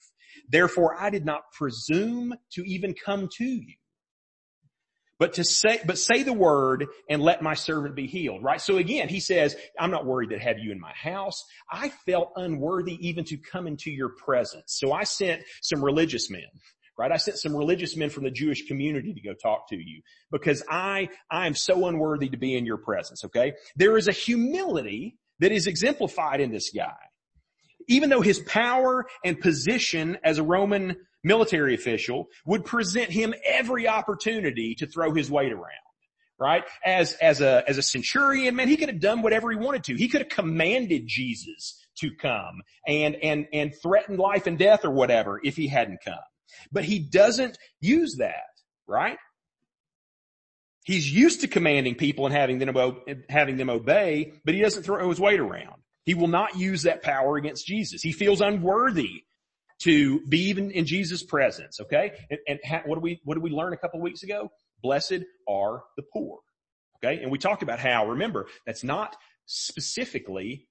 Therefore 0.48 1.00
I 1.00 1.10
did 1.10 1.24
not 1.24 1.52
presume 1.52 2.34
to 2.52 2.62
even 2.62 2.94
come 2.94 3.28
to 3.38 3.44
you. 3.44 3.74
But 5.18 5.34
to 5.34 5.44
say, 5.44 5.80
but 5.84 5.98
say 5.98 6.22
the 6.22 6.32
word 6.32 6.86
and 7.08 7.20
let 7.20 7.42
my 7.42 7.54
servant 7.54 7.96
be 7.96 8.06
healed, 8.06 8.42
right? 8.44 8.60
So 8.60 8.76
again, 8.76 9.08
he 9.08 9.18
says, 9.18 9.56
I'm 9.78 9.90
not 9.90 10.06
worried 10.06 10.30
to 10.30 10.38
have 10.38 10.58
you 10.58 10.70
in 10.70 10.78
my 10.78 10.92
house. 10.92 11.44
I 11.70 11.88
felt 12.06 12.32
unworthy 12.36 12.96
even 13.08 13.24
to 13.24 13.36
come 13.36 13.66
into 13.66 13.90
your 13.90 14.10
presence. 14.10 14.76
So 14.78 14.92
I 14.92 15.04
sent 15.04 15.42
some 15.60 15.84
religious 15.84 16.30
men, 16.30 16.46
right? 16.96 17.10
I 17.10 17.16
sent 17.16 17.38
some 17.38 17.56
religious 17.56 17.96
men 17.96 18.10
from 18.10 18.24
the 18.24 18.30
Jewish 18.30 18.66
community 18.68 19.12
to 19.12 19.20
go 19.20 19.34
talk 19.34 19.68
to 19.70 19.76
you 19.76 20.02
because 20.30 20.62
I, 20.70 21.08
I 21.30 21.48
am 21.48 21.54
so 21.54 21.86
unworthy 21.86 22.28
to 22.28 22.36
be 22.36 22.56
in 22.56 22.64
your 22.64 22.78
presence, 22.78 23.24
okay? 23.24 23.54
There 23.74 23.96
is 23.96 24.06
a 24.06 24.12
humility 24.12 25.18
that 25.40 25.50
is 25.50 25.66
exemplified 25.66 26.40
in 26.40 26.52
this 26.52 26.70
guy. 26.70 26.94
Even 27.88 28.10
though 28.10 28.20
his 28.20 28.38
power 28.40 29.06
and 29.24 29.40
position 29.40 30.18
as 30.22 30.38
a 30.38 30.42
Roman 30.44 30.96
military 31.24 31.74
official 31.74 32.28
would 32.46 32.64
present 32.64 33.10
him 33.10 33.34
every 33.44 33.88
opportunity 33.88 34.74
to 34.76 34.86
throw 34.86 35.12
his 35.12 35.30
weight 35.30 35.52
around. 35.52 35.72
Right? 36.40 36.62
As, 36.84 37.14
as 37.14 37.40
a, 37.40 37.64
as 37.66 37.78
a 37.78 37.82
centurion, 37.82 38.54
man, 38.54 38.68
he 38.68 38.76
could 38.76 38.88
have 38.88 39.00
done 39.00 39.22
whatever 39.22 39.50
he 39.50 39.56
wanted 39.56 39.82
to. 39.84 39.96
He 39.96 40.06
could 40.06 40.20
have 40.20 40.30
commanded 40.30 41.02
Jesus 41.06 41.84
to 41.98 42.14
come 42.14 42.62
and, 42.86 43.16
and, 43.16 43.48
and 43.52 43.74
threatened 43.82 44.20
life 44.20 44.46
and 44.46 44.56
death 44.56 44.84
or 44.84 44.90
whatever 44.90 45.40
if 45.42 45.56
he 45.56 45.66
hadn't 45.66 45.98
come. 46.04 46.14
But 46.70 46.84
he 46.84 47.00
doesn't 47.00 47.58
use 47.80 48.16
that, 48.18 48.46
right? 48.86 49.18
He's 50.84 51.12
used 51.12 51.40
to 51.42 51.48
commanding 51.48 51.96
people 51.96 52.24
and 52.24 52.34
having 52.34 52.58
them, 52.60 52.74
having 53.28 53.56
them 53.56 53.68
obey, 53.68 54.32
but 54.44 54.54
he 54.54 54.60
doesn't 54.60 54.84
throw 54.84 55.08
his 55.08 55.20
weight 55.20 55.40
around. 55.40 55.82
He 56.04 56.14
will 56.14 56.28
not 56.28 56.56
use 56.56 56.84
that 56.84 57.02
power 57.02 57.36
against 57.36 57.66
Jesus. 57.66 58.00
He 58.00 58.12
feels 58.12 58.40
unworthy 58.40 59.24
to 59.80 60.20
be 60.28 60.48
even 60.48 60.70
in 60.70 60.86
Jesus' 60.86 61.22
presence. 61.22 61.80
Okay, 61.80 62.12
and, 62.30 62.38
and 62.46 62.58
ha- 62.64 62.82
what 62.86 62.96
do 62.96 63.00
we 63.00 63.20
what 63.24 63.34
did 63.34 63.42
we 63.42 63.50
learn 63.50 63.72
a 63.72 63.76
couple 63.76 64.00
weeks 64.00 64.22
ago? 64.22 64.50
Blessed 64.82 65.24
are 65.48 65.82
the 65.96 66.02
poor. 66.12 66.38
Okay, 66.96 67.22
and 67.22 67.30
we 67.30 67.38
talked 67.38 67.62
about 67.62 67.78
how. 67.78 68.08
Remember, 68.08 68.46
that's 68.66 68.84
not 68.84 69.16
specifically 69.46 70.68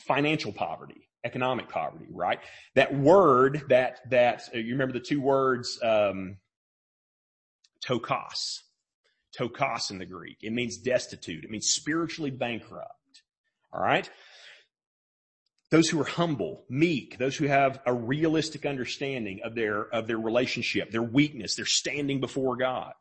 financial 0.00 0.52
poverty, 0.52 1.08
economic 1.24 1.68
poverty, 1.68 2.06
right? 2.10 2.38
That 2.74 2.94
word 2.94 3.64
that 3.68 4.00
that 4.10 4.48
uh, 4.54 4.58
you 4.58 4.72
remember 4.72 4.94
the 4.94 5.04
two 5.04 5.20
words 5.20 5.78
um, 5.82 6.36
ptochos, 7.84 8.60
ptochos 9.36 9.90
in 9.90 9.98
the 9.98 10.06
Greek. 10.06 10.38
It 10.42 10.52
means 10.52 10.78
destitute. 10.78 11.44
It 11.44 11.50
means 11.50 11.66
spiritually 11.66 12.30
bankrupt. 12.30 12.92
All 13.72 13.82
right. 13.82 14.08
Those 15.70 15.88
who 15.88 16.00
are 16.00 16.04
humble, 16.04 16.64
meek, 16.70 17.18
those 17.18 17.36
who 17.36 17.46
have 17.46 17.80
a 17.84 17.92
realistic 17.92 18.64
understanding 18.64 19.40
of 19.44 19.54
their, 19.54 19.82
of 19.82 20.06
their 20.06 20.18
relationship, 20.18 20.90
their 20.90 21.02
weakness, 21.02 21.56
their 21.56 21.66
standing 21.66 22.20
before 22.20 22.56
God. 22.56 22.94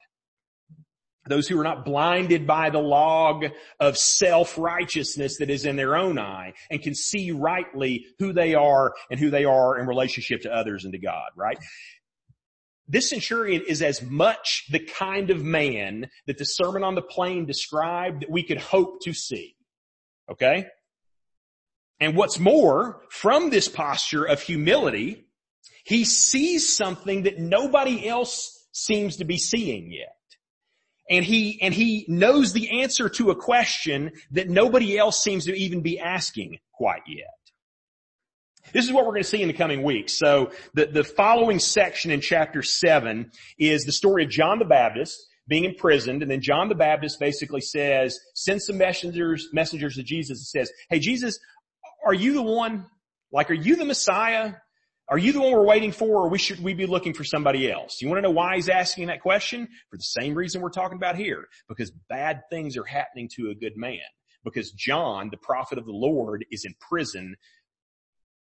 Those 1.28 1.48
who 1.48 1.60
are 1.60 1.64
not 1.64 1.86
blinded 1.86 2.48
by 2.48 2.70
the 2.70 2.80
log 2.80 3.46
of 3.80 3.98
self-righteousness 3.98 5.38
that 5.38 5.50
is 5.50 5.66
in 5.66 5.76
their 5.76 5.96
own 5.96 6.20
eye 6.20 6.54
and 6.70 6.82
can 6.82 6.96
see 6.96 7.32
rightly 7.32 8.06
who 8.20 8.34
they 8.34 8.54
are 8.54 8.94
and 9.10 9.20
who 9.20 9.30
they 9.30 9.46
are 9.46 9.78
in 9.78 9.88
relationship 9.88 10.42
to 10.42 10.54
others 10.54 10.84
and 10.84 10.94
to 10.94 11.00
God, 11.00 11.30
right? 11.36 11.58
This 12.88 13.10
centurion 13.10 13.64
is 13.68 13.82
as 13.82 14.02
much 14.02 14.66
the 14.72 14.80
kind 14.80 15.30
of 15.30 15.44
man 15.44 16.10
that 16.26 16.38
the 16.38 16.46
Sermon 16.46 16.84
on 16.84 16.96
the 16.96 17.02
Plain 17.02 17.46
described 17.46 18.22
that 18.22 18.30
we 18.30 18.44
could 18.44 18.60
hope 18.60 19.02
to 19.02 19.14
see. 19.14 19.56
Okay? 20.32 20.68
And 22.00 22.16
what's 22.16 22.40
more, 22.40 23.02
from 23.10 23.50
this 23.50 23.68
posture 23.68 24.24
of 24.24 24.42
humility, 24.42 25.26
he 25.84 26.04
sees 26.04 26.76
something 26.76 27.24
that 27.24 27.40
nobody 27.40 28.08
else 28.08 28.68
seems 28.72 29.18
to 29.18 29.26
be 29.26 29.38
seeing 29.38 29.92
yet. 29.92 30.16
And 31.10 31.24
he, 31.24 31.60
and 31.62 31.74
he 31.74 32.06
knows 32.08 32.54
the 32.54 32.82
answer 32.82 33.10
to 33.10 33.32
a 33.32 33.36
question 33.36 34.12
that 34.32 34.50
nobody 34.50 34.98
else 34.98 35.24
seems 35.24 35.46
to 35.46 35.56
even 35.56 35.82
be 35.82 36.00
asking 36.00 36.60
quite 36.74 37.04
yet. 37.08 37.28
This 38.74 38.86
is 38.86 38.92
what 38.92 39.06
we're 39.06 39.14
going 39.14 39.24
to 39.24 39.30
see 39.30 39.42
in 39.42 39.48
the 39.48 39.54
coming 39.54 39.84
weeks. 39.84 40.18
So 40.20 40.52
the, 40.74 40.86
the 40.88 41.04
following 41.04 41.60
section 41.60 42.12
in 42.12 42.22
chapter 42.22 42.62
seven 42.62 43.32
is 43.58 43.86
the 43.86 43.94
story 43.94 44.26
of 44.26 44.30
John 44.30 44.60
the 44.60 44.66
Baptist 44.66 45.26
being 45.48 45.64
imprisoned. 45.64 46.22
And 46.22 46.30
then 46.30 46.42
John 46.42 46.68
the 46.68 46.76
Baptist 46.76 47.20
basically 47.20 47.62
says, 47.62 48.20
send 48.36 48.62
some 48.62 48.78
messengers, 48.78 49.48
messengers 49.54 49.96
to 49.96 50.04
Jesus 50.04 50.40
and 50.40 50.66
says, 50.66 50.72
Hey 50.90 51.00
Jesus, 51.00 51.40
are 52.06 52.14
you 52.14 52.34
the 52.34 52.42
one? 52.42 52.86
Like, 53.32 53.50
are 53.50 53.56
you 53.56 53.76
the 53.76 53.86
Messiah? 53.86 54.54
Are 55.10 55.18
you 55.18 55.32
the 55.32 55.40
one 55.40 55.52
we're 55.52 55.66
waiting 55.66 55.92
for 55.92 56.24
or 56.24 56.30
we 56.30 56.38
should 56.38 56.62
we 56.62 56.74
be 56.74 56.86
looking 56.86 57.14
for 57.14 57.24
somebody 57.24 57.72
else? 57.72 58.02
You 58.02 58.10
want 58.10 58.18
to 58.18 58.24
know 58.24 58.32
why 58.32 58.56
he's 58.56 58.68
asking 58.68 59.08
that 59.08 59.22
question? 59.22 59.68
For 59.90 59.98
the 59.98 60.04
same 60.04 60.36
reason 60.36 60.62
we're 60.62 60.70
talking 60.70 60.98
about 60.98 61.16
here. 61.16 61.48
Because 61.70 61.92
bad 62.10 62.42
things 62.50 62.76
are 62.76 62.84
happening 62.84 63.30
to 63.36 63.50
a 63.50 63.56
good 63.56 63.78
man. 63.78 64.00
Because 64.44 64.72
John, 64.72 65.30
the 65.30 65.38
prophet 65.38 65.78
of 65.78 65.86
the 65.86 65.94
Lord, 65.94 66.46
is 66.52 66.66
in 66.66 66.76
prison 66.90 67.36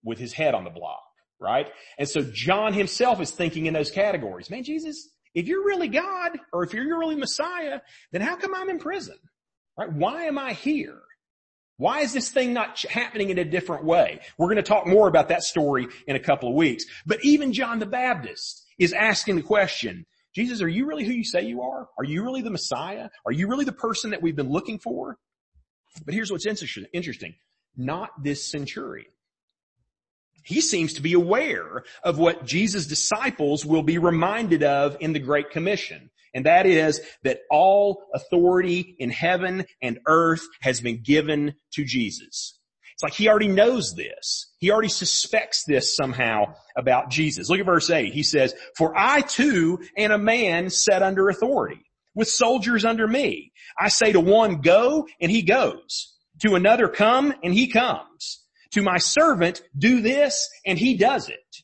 with 0.02 0.18
his 0.18 0.32
head 0.32 0.54
on 0.54 0.64
the 0.64 0.70
block, 0.70 1.02
right? 1.40 1.68
And 1.98 2.08
so 2.08 2.22
John 2.22 2.72
himself 2.72 3.20
is 3.20 3.30
thinking 3.30 3.66
in 3.66 3.74
those 3.74 3.90
categories. 3.90 4.50
Man, 4.50 4.64
Jesus, 4.64 5.08
if 5.34 5.46
you're 5.46 5.64
really 5.64 5.88
God 5.88 6.38
or 6.52 6.64
if 6.64 6.72
you're 6.72 6.98
really 6.98 7.16
Messiah, 7.16 7.80
then 8.10 8.22
how 8.22 8.36
come 8.36 8.54
I'm 8.54 8.70
in 8.70 8.78
prison? 8.78 9.16
Right? 9.78 9.92
Why 9.92 10.24
am 10.24 10.38
I 10.38 10.52
here? 10.52 10.98
Why 11.78 12.00
is 12.00 12.12
this 12.12 12.30
thing 12.30 12.52
not 12.54 12.80
happening 12.82 13.30
in 13.30 13.38
a 13.38 13.44
different 13.44 13.84
way? 13.84 14.20
We're 14.38 14.46
going 14.46 14.56
to 14.56 14.62
talk 14.62 14.86
more 14.86 15.08
about 15.08 15.28
that 15.28 15.42
story 15.42 15.86
in 16.06 16.16
a 16.16 16.20
couple 16.20 16.48
of 16.48 16.54
weeks. 16.54 16.84
But 17.04 17.22
even 17.22 17.52
John 17.52 17.78
the 17.78 17.86
Baptist 17.86 18.66
is 18.78 18.92
asking 18.92 19.36
the 19.36 19.42
question, 19.42 20.06
Jesus, 20.34 20.62
are 20.62 20.68
you 20.68 20.86
really 20.86 21.04
who 21.04 21.12
you 21.12 21.24
say 21.24 21.42
you 21.42 21.62
are? 21.62 21.88
Are 21.98 22.04
you 22.04 22.22
really 22.22 22.42
the 22.42 22.50
Messiah? 22.50 23.08
Are 23.24 23.32
you 23.32 23.48
really 23.48 23.64
the 23.64 23.72
person 23.72 24.10
that 24.10 24.22
we've 24.22 24.36
been 24.36 24.50
looking 24.50 24.78
for? 24.78 25.18
But 26.04 26.14
here's 26.14 26.30
what's 26.30 26.46
interesting. 26.46 27.34
Not 27.76 28.10
this 28.22 28.50
centurion. 28.50 29.10
He 30.42 30.60
seems 30.60 30.94
to 30.94 31.02
be 31.02 31.14
aware 31.14 31.84
of 32.02 32.18
what 32.18 32.44
Jesus' 32.46 32.86
disciples 32.86 33.66
will 33.66 33.82
be 33.82 33.98
reminded 33.98 34.62
of 34.62 34.96
in 35.00 35.12
the 35.12 35.18
Great 35.18 35.50
Commission. 35.50 36.10
And 36.36 36.44
that 36.44 36.66
is 36.66 37.00
that 37.24 37.40
all 37.50 38.04
authority 38.14 38.94
in 38.98 39.08
heaven 39.08 39.64
and 39.80 40.00
earth 40.06 40.46
has 40.60 40.82
been 40.82 41.02
given 41.02 41.54
to 41.72 41.84
Jesus. 41.84 42.58
It's 42.92 43.02
like 43.02 43.14
he 43.14 43.28
already 43.28 43.48
knows 43.48 43.94
this. 43.94 44.52
He 44.58 44.70
already 44.70 44.90
suspects 44.90 45.64
this 45.66 45.96
somehow 45.96 46.54
about 46.76 47.08
Jesus. 47.08 47.48
Look 47.48 47.60
at 47.60 47.64
verse 47.64 47.88
8. 47.88 48.12
He 48.12 48.22
says, 48.22 48.54
For 48.76 48.92
I 48.94 49.22
too 49.22 49.80
am 49.96 50.10
a 50.10 50.18
man 50.18 50.68
set 50.68 51.02
under 51.02 51.30
authority, 51.30 51.80
with 52.14 52.28
soldiers 52.28 52.84
under 52.84 53.08
me. 53.08 53.52
I 53.78 53.88
say 53.88 54.12
to 54.12 54.20
one, 54.20 54.60
go, 54.60 55.08
and 55.18 55.30
he 55.32 55.40
goes. 55.40 56.14
To 56.42 56.54
another, 56.54 56.88
come, 56.88 57.32
and 57.42 57.54
he 57.54 57.68
comes. 57.68 58.42
To 58.72 58.82
my 58.82 58.98
servant, 58.98 59.62
do 59.76 60.02
this, 60.02 60.50
and 60.66 60.78
he 60.78 60.98
does 60.98 61.30
it. 61.30 61.62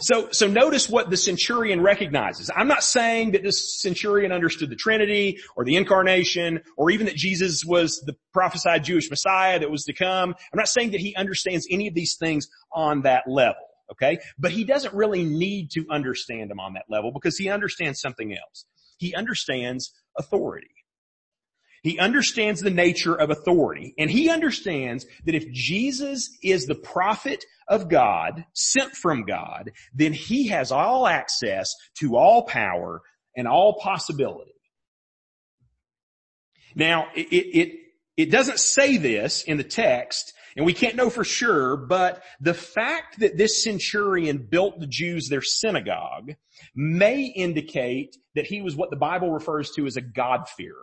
So, 0.00 0.28
so 0.32 0.46
notice 0.46 0.88
what 0.88 1.10
the 1.10 1.16
centurion 1.16 1.80
recognizes. 1.80 2.50
I'm 2.54 2.68
not 2.68 2.82
saying 2.82 3.32
that 3.32 3.42
this 3.42 3.80
centurion 3.80 4.32
understood 4.32 4.70
the 4.70 4.76
Trinity 4.76 5.38
or 5.56 5.64
the 5.64 5.76
incarnation 5.76 6.60
or 6.76 6.90
even 6.90 7.06
that 7.06 7.16
Jesus 7.16 7.64
was 7.64 8.02
the 8.04 8.16
prophesied 8.32 8.84
Jewish 8.84 9.08
Messiah 9.10 9.58
that 9.60 9.70
was 9.70 9.84
to 9.84 9.92
come. 9.92 10.30
I'm 10.30 10.56
not 10.56 10.68
saying 10.68 10.92
that 10.92 11.00
he 11.00 11.14
understands 11.14 11.66
any 11.70 11.88
of 11.88 11.94
these 11.94 12.16
things 12.18 12.48
on 12.72 13.02
that 13.02 13.24
level. 13.28 13.62
Okay. 13.92 14.18
But 14.38 14.50
he 14.50 14.64
doesn't 14.64 14.94
really 14.94 15.24
need 15.24 15.70
to 15.72 15.84
understand 15.90 16.50
them 16.50 16.58
on 16.58 16.74
that 16.74 16.84
level 16.88 17.12
because 17.12 17.36
he 17.36 17.48
understands 17.48 18.00
something 18.00 18.32
else. 18.32 18.64
He 18.98 19.14
understands 19.14 19.92
authority. 20.18 20.70
He 21.84 21.98
understands 21.98 22.62
the 22.62 22.70
nature 22.70 23.14
of 23.14 23.28
authority 23.28 23.94
and 23.98 24.10
he 24.10 24.30
understands 24.30 25.04
that 25.26 25.34
if 25.34 25.52
Jesus 25.52 26.36
is 26.42 26.64
the 26.64 26.74
prophet 26.74 27.44
of 27.68 27.90
God, 27.90 28.46
sent 28.54 28.96
from 28.96 29.24
God, 29.24 29.70
then 29.94 30.14
he 30.14 30.48
has 30.48 30.72
all 30.72 31.06
access 31.06 31.74
to 32.00 32.16
all 32.16 32.46
power 32.46 33.02
and 33.36 33.46
all 33.46 33.78
possibility. 33.80 34.54
Now, 36.74 37.08
it, 37.14 37.28
it, 37.30 37.78
it 38.16 38.30
doesn't 38.30 38.60
say 38.60 38.96
this 38.96 39.42
in 39.42 39.58
the 39.58 39.62
text 39.62 40.32
and 40.56 40.64
we 40.64 40.72
can't 40.72 40.96
know 40.96 41.10
for 41.10 41.24
sure, 41.24 41.76
but 41.76 42.22
the 42.40 42.54
fact 42.54 43.20
that 43.20 43.36
this 43.36 43.62
centurion 43.62 44.38
built 44.38 44.80
the 44.80 44.86
Jews 44.86 45.28
their 45.28 45.42
synagogue 45.42 46.32
may 46.74 47.24
indicate 47.24 48.16
that 48.36 48.46
he 48.46 48.62
was 48.62 48.74
what 48.74 48.88
the 48.88 48.96
Bible 48.96 49.32
refers 49.32 49.72
to 49.72 49.84
as 49.84 49.96
a 49.96 50.00
God-fearer. 50.00 50.76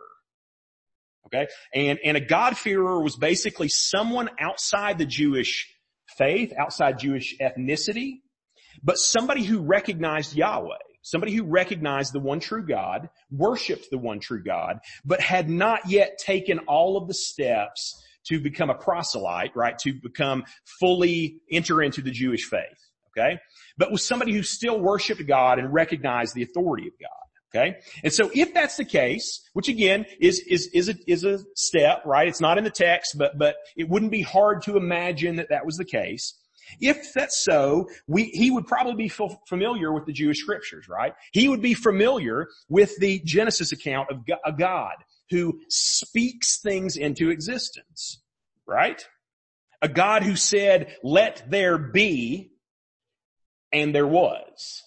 Okay. 1.34 1.50
And, 1.74 1.98
and 2.04 2.16
a 2.16 2.20
God-fearer 2.20 3.02
was 3.02 3.16
basically 3.16 3.68
someone 3.68 4.28
outside 4.38 4.98
the 4.98 5.06
Jewish 5.06 5.68
faith, 6.18 6.52
outside 6.58 6.98
Jewish 6.98 7.36
ethnicity, 7.40 8.20
but 8.82 8.98
somebody 8.98 9.42
who 9.42 9.60
recognized 9.60 10.36
Yahweh. 10.36 10.76
Somebody 11.04 11.34
who 11.34 11.42
recognized 11.42 12.12
the 12.12 12.20
one 12.20 12.38
true 12.38 12.64
God, 12.64 13.08
worshiped 13.28 13.88
the 13.90 13.98
one 13.98 14.20
true 14.20 14.40
God, 14.40 14.78
but 15.04 15.20
had 15.20 15.50
not 15.50 15.88
yet 15.88 16.16
taken 16.18 16.60
all 16.68 16.96
of 16.96 17.08
the 17.08 17.14
steps 17.14 18.00
to 18.26 18.40
become 18.40 18.70
a 18.70 18.74
proselyte, 18.74 19.56
right? 19.56 19.76
To 19.80 19.94
become 19.94 20.44
fully 20.78 21.40
enter 21.50 21.82
into 21.82 22.02
the 22.02 22.12
Jewish 22.12 22.44
faith. 22.44 22.78
Okay. 23.18 23.40
But 23.76 23.90
was 23.90 24.06
somebody 24.06 24.32
who 24.32 24.44
still 24.44 24.78
worshiped 24.80 25.26
God 25.26 25.58
and 25.58 25.72
recognized 25.72 26.36
the 26.36 26.44
authority 26.44 26.86
of 26.86 26.94
God. 27.00 27.21
Okay? 27.54 27.76
And 28.02 28.12
so 28.12 28.30
if 28.34 28.54
that's 28.54 28.76
the 28.76 28.84
case, 28.84 29.42
which 29.52 29.68
again 29.68 30.06
is, 30.20 30.40
is, 30.40 30.68
is 30.68 30.88
a, 30.88 30.94
is 31.06 31.24
a 31.24 31.40
step, 31.54 32.02
right? 32.06 32.26
It's 32.26 32.40
not 32.40 32.56
in 32.56 32.64
the 32.64 32.70
text, 32.70 33.16
but, 33.18 33.38
but 33.38 33.56
it 33.76 33.88
wouldn't 33.88 34.10
be 34.10 34.22
hard 34.22 34.62
to 34.62 34.76
imagine 34.76 35.36
that 35.36 35.50
that 35.50 35.66
was 35.66 35.76
the 35.76 35.84
case. 35.84 36.34
If 36.80 37.12
that's 37.12 37.44
so, 37.44 37.88
we, 38.06 38.24
he 38.24 38.50
would 38.50 38.66
probably 38.66 38.94
be 38.94 39.12
familiar 39.48 39.92
with 39.92 40.06
the 40.06 40.12
Jewish 40.12 40.38
scriptures, 40.38 40.88
right? 40.88 41.12
He 41.32 41.48
would 41.48 41.60
be 41.60 41.74
familiar 41.74 42.48
with 42.68 42.96
the 42.98 43.20
Genesis 43.24 43.72
account 43.72 44.08
of 44.10 44.20
a 44.44 44.52
God 44.52 44.94
who 45.30 45.60
speaks 45.68 46.60
things 46.60 46.96
into 46.96 47.30
existence, 47.30 48.22
right? 48.66 49.04
A 49.82 49.88
God 49.88 50.22
who 50.22 50.36
said, 50.36 50.96
let 51.02 51.50
there 51.50 51.76
be, 51.76 52.52
and 53.72 53.94
there 53.94 54.06
was. 54.06 54.82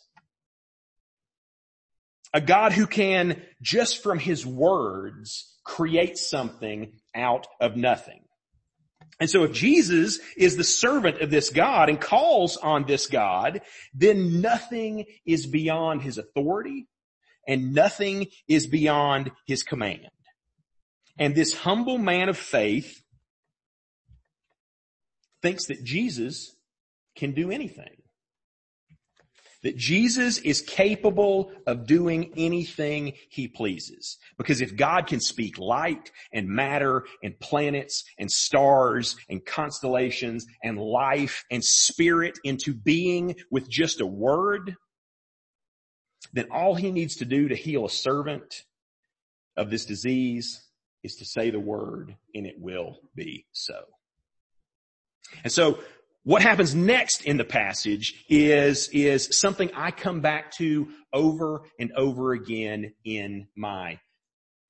A 2.35 2.41
God 2.41 2.73
who 2.73 2.85
can, 2.85 3.41
just 3.61 4.03
from 4.03 4.19
his 4.19 4.45
words, 4.45 5.57
create 5.63 6.17
something 6.17 6.91
out 7.15 7.47
of 7.61 7.77
nothing. 7.77 8.25
And 9.21 9.29
so 9.29 9.43
if 9.43 9.53
Jesus 9.53 10.19
is 10.35 10.57
the 10.57 10.65
servant 10.65 11.21
of 11.21 11.31
this 11.31 11.49
God 11.49 11.87
and 11.87 11.99
calls 11.99 12.57
on 12.57 12.85
this 12.85 13.07
God, 13.07 13.61
then 13.93 14.41
nothing 14.41 15.05
is 15.25 15.47
beyond 15.47 16.01
his 16.01 16.17
authority 16.17 16.87
and 17.47 17.73
nothing 17.73 18.27
is 18.49 18.67
beyond 18.67 19.31
his 19.47 19.63
command. 19.63 20.09
And 21.17 21.35
this 21.35 21.53
humble 21.53 21.97
man 21.97 22.27
of 22.27 22.37
faith 22.37 23.01
thinks 25.41 25.67
that 25.67 25.85
Jesus 25.85 26.53
can 27.15 27.31
do 27.31 27.49
anything. 27.49 27.95
That 29.65 29.77
Jesus 29.77 30.37
is 30.37 30.61
capable 30.61 31.51
of 31.65 31.87
doing 31.87 32.31
anything 32.37 33.13
he 33.29 33.47
pleases. 33.47 34.19
Because 34.37 34.61
if 34.61 34.75
God 34.75 35.07
can 35.07 35.19
speak 35.19 35.57
light 35.57 36.11
and 36.31 36.47
matter 36.47 37.05
and 37.23 37.39
planets 37.39 38.03
and 38.19 38.31
stars 38.31 39.15
and 39.27 39.43
constellations 39.43 40.45
and 40.63 40.77
life 40.77 41.45
and 41.49 41.63
spirit 41.65 42.37
into 42.43 42.75
being 42.75 43.37
with 43.49 43.67
just 43.67 44.01
a 44.01 44.05
word, 44.05 44.75
then 46.31 46.45
all 46.51 46.75
he 46.75 46.91
needs 46.91 47.15
to 47.15 47.25
do 47.25 47.47
to 47.47 47.55
heal 47.55 47.85
a 47.85 47.89
servant 47.89 48.65
of 49.57 49.71
this 49.71 49.85
disease 49.85 50.61
is 51.01 51.15
to 51.15 51.25
say 51.25 51.49
the 51.49 51.59
word 51.59 52.15
and 52.35 52.45
it 52.45 52.59
will 52.59 52.99
be 53.15 53.47
so. 53.51 53.79
And 55.43 55.51
so 55.51 55.79
what 56.25 56.41
happens 56.41 56.73
next 56.73 57.21
in 57.23 57.37
the 57.37 57.45
passage 57.45 58.25
is, 58.27 58.89
is 58.89 59.39
something 59.39 59.69
I 59.75 59.91
come 59.91 60.21
back 60.21 60.51
to 60.53 60.89
over 61.13 61.61
and 61.79 61.91
over 61.93 62.33
again 62.33 62.93
in 63.03 63.47
my 63.55 63.99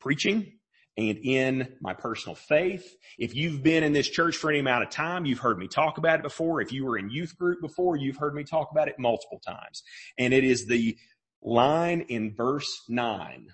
preaching 0.01 0.51
and 0.97 1.17
in 1.17 1.73
my 1.79 1.93
personal 1.93 2.35
faith. 2.35 2.85
If 3.17 3.35
you've 3.35 3.63
been 3.63 3.83
in 3.83 3.93
this 3.93 4.09
church 4.09 4.35
for 4.35 4.49
any 4.49 4.59
amount 4.59 4.83
of 4.83 4.89
time, 4.89 5.25
you've 5.25 5.39
heard 5.39 5.57
me 5.57 5.69
talk 5.69 5.97
about 5.97 6.19
it 6.19 6.23
before. 6.23 6.59
If 6.59 6.73
you 6.73 6.85
were 6.85 6.97
in 6.97 7.09
youth 7.09 7.37
group 7.37 7.61
before, 7.61 7.95
you've 7.95 8.17
heard 8.17 8.35
me 8.35 8.43
talk 8.43 8.69
about 8.71 8.89
it 8.89 8.99
multiple 8.99 9.39
times. 9.39 9.81
And 10.17 10.33
it 10.33 10.43
is 10.43 10.67
the 10.67 10.97
line 11.41 12.01
in 12.09 12.35
verse 12.35 12.83
nine 12.89 13.47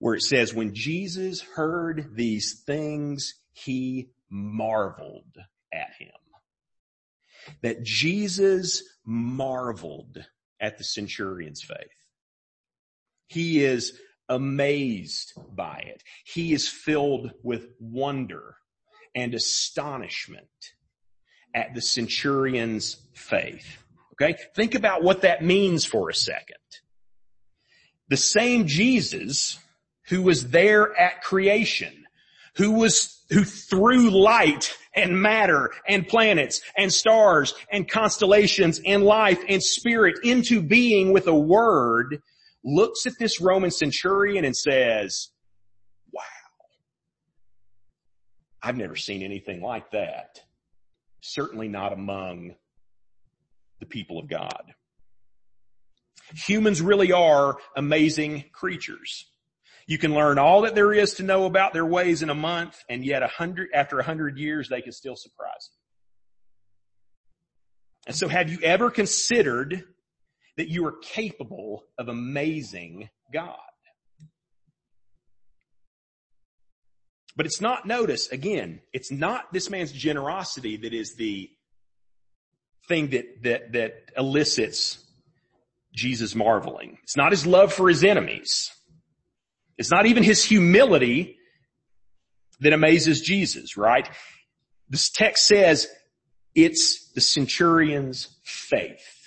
where 0.00 0.14
it 0.16 0.22
says, 0.22 0.52
when 0.52 0.74
Jesus 0.74 1.42
heard 1.42 2.10
these 2.16 2.60
things, 2.66 3.34
he 3.52 4.10
marveled 4.28 5.36
at 5.72 5.92
him. 5.96 6.10
That 7.62 7.82
Jesus 7.82 8.82
marveled 9.04 10.24
at 10.60 10.78
the 10.78 10.84
centurion's 10.84 11.62
faith. 11.62 11.76
He 13.26 13.64
is 13.64 13.98
amazed 14.28 15.32
by 15.54 15.84
it. 15.86 16.02
He 16.24 16.52
is 16.52 16.68
filled 16.68 17.32
with 17.42 17.66
wonder 17.80 18.56
and 19.14 19.34
astonishment 19.34 20.46
at 21.54 21.74
the 21.74 21.82
centurion's 21.82 22.96
faith. 23.14 23.78
Okay. 24.14 24.36
Think 24.54 24.74
about 24.74 25.02
what 25.02 25.22
that 25.22 25.44
means 25.44 25.84
for 25.84 26.08
a 26.08 26.14
second. 26.14 26.56
The 28.08 28.16
same 28.16 28.66
Jesus 28.66 29.58
who 30.08 30.22
was 30.22 30.50
there 30.50 30.98
at 30.98 31.22
creation, 31.22 32.06
who 32.56 32.72
was, 32.72 33.21
who 33.32 33.44
threw 33.44 34.10
light 34.10 34.76
and 34.94 35.20
matter 35.20 35.70
and 35.88 36.06
planets 36.06 36.60
and 36.76 36.92
stars 36.92 37.54
and 37.70 37.88
constellations 37.88 38.80
and 38.84 39.04
life 39.04 39.42
and 39.48 39.62
spirit 39.62 40.16
into 40.22 40.62
being 40.62 41.12
with 41.12 41.26
a 41.26 41.34
word, 41.34 42.22
looks 42.62 43.06
at 43.06 43.14
this 43.18 43.40
Roman 43.40 43.70
centurion 43.70 44.44
and 44.44 44.56
says, 44.56 45.30
wow, 46.12 46.22
I've 48.62 48.76
never 48.76 48.96
seen 48.96 49.22
anything 49.22 49.62
like 49.62 49.90
that. 49.92 50.40
Certainly 51.20 51.68
not 51.68 51.92
among 51.92 52.54
the 53.80 53.86
people 53.86 54.18
of 54.18 54.28
God. 54.28 54.74
Humans 56.34 56.80
really 56.80 57.12
are 57.12 57.56
amazing 57.76 58.44
creatures. 58.52 59.26
You 59.86 59.98
can 59.98 60.14
learn 60.14 60.38
all 60.38 60.62
that 60.62 60.74
there 60.74 60.92
is 60.92 61.14
to 61.14 61.22
know 61.22 61.44
about 61.44 61.72
their 61.72 61.86
ways 61.86 62.22
in 62.22 62.30
a 62.30 62.34
month, 62.34 62.78
and 62.88 63.04
yet 63.04 63.22
a 63.22 63.28
hundred, 63.28 63.68
after 63.74 63.98
a 63.98 64.04
hundred 64.04 64.38
years, 64.38 64.68
they 64.68 64.80
can 64.80 64.92
still 64.92 65.16
surprise 65.16 65.70
you. 65.70 65.78
And 68.06 68.16
so 68.16 68.28
have 68.28 68.50
you 68.50 68.58
ever 68.62 68.90
considered 68.90 69.84
that 70.56 70.68
you 70.68 70.86
are 70.86 70.96
capable 71.02 71.84
of 71.98 72.08
amazing 72.08 73.08
God? 73.32 73.56
But 77.34 77.46
it's 77.46 77.60
not, 77.60 77.86
notice 77.86 78.28
again, 78.28 78.80
it's 78.92 79.10
not 79.10 79.52
this 79.52 79.70
man's 79.70 79.92
generosity 79.92 80.76
that 80.78 80.92
is 80.92 81.14
the 81.14 81.50
thing 82.88 83.08
that, 83.10 83.42
that, 83.42 83.72
that 83.72 83.94
elicits 84.16 85.02
Jesus 85.94 86.34
marveling. 86.34 86.98
It's 87.04 87.16
not 87.16 87.32
his 87.32 87.46
love 87.46 87.72
for 87.72 87.88
his 87.88 88.04
enemies. 88.04 88.70
It's 89.78 89.90
not 89.90 90.06
even 90.06 90.22
his 90.22 90.44
humility 90.44 91.38
that 92.60 92.72
amazes 92.72 93.20
Jesus, 93.20 93.76
right? 93.76 94.08
This 94.88 95.10
text 95.10 95.46
says 95.46 95.88
it's 96.54 97.10
the 97.12 97.20
centurion's 97.20 98.28
faith. 98.44 99.22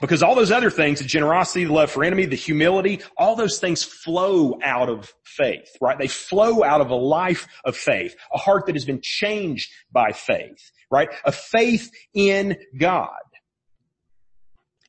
Because 0.00 0.22
all 0.22 0.34
those 0.34 0.50
other 0.50 0.70
things, 0.70 0.98
the 0.98 1.06
generosity, 1.06 1.64
the 1.64 1.72
love 1.72 1.90
for 1.90 2.04
enemy, 2.04 2.26
the 2.26 2.36
humility, 2.36 3.00
all 3.16 3.34
those 3.34 3.58
things 3.58 3.82
flow 3.82 4.58
out 4.62 4.90
of 4.90 5.12
faith, 5.24 5.70
right? 5.80 5.98
They 5.98 6.08
flow 6.08 6.62
out 6.62 6.82
of 6.82 6.90
a 6.90 6.94
life 6.94 7.46
of 7.64 7.76
faith, 7.76 8.14
a 8.32 8.36
heart 8.36 8.66
that 8.66 8.74
has 8.74 8.84
been 8.84 9.00
changed 9.02 9.70
by 9.90 10.12
faith, 10.12 10.70
right? 10.90 11.08
A 11.24 11.32
faith 11.32 11.90
in 12.12 12.58
God. 12.78 13.08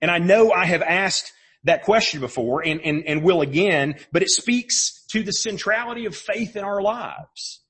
And 0.02 0.12
I 0.12 0.20
know 0.20 0.52
I 0.52 0.66
have 0.66 0.82
asked 0.82 1.32
that 1.68 1.84
question 1.84 2.20
before 2.20 2.66
and, 2.66 2.82
and, 2.82 3.04
and 3.06 3.24
will 3.24 3.42
again, 3.42 3.96
but 4.12 4.22
it 4.22 4.30
speaks 4.30 5.06
to 5.12 5.24
the 5.24 5.32
centrality 5.32 6.06
of 6.06 6.16
faith 6.16 6.56
in 6.56 6.64
our 6.64 6.82
lives. 6.82 7.62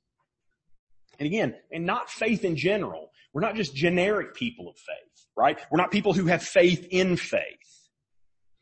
And 1.19 1.27
again, 1.27 1.55
and 1.71 1.85
not 1.85 2.09
faith 2.09 2.45
in 2.45 2.55
general. 2.55 3.11
We're 3.33 3.41
not 3.41 3.55
just 3.55 3.75
generic 3.75 4.35
people 4.35 4.69
of 4.69 4.75
faith, 4.77 5.25
right? 5.35 5.59
We're 5.71 5.81
not 5.81 5.91
people 5.91 6.13
who 6.13 6.25
have 6.27 6.43
faith 6.43 6.87
in 6.89 7.17
faith. 7.17 7.41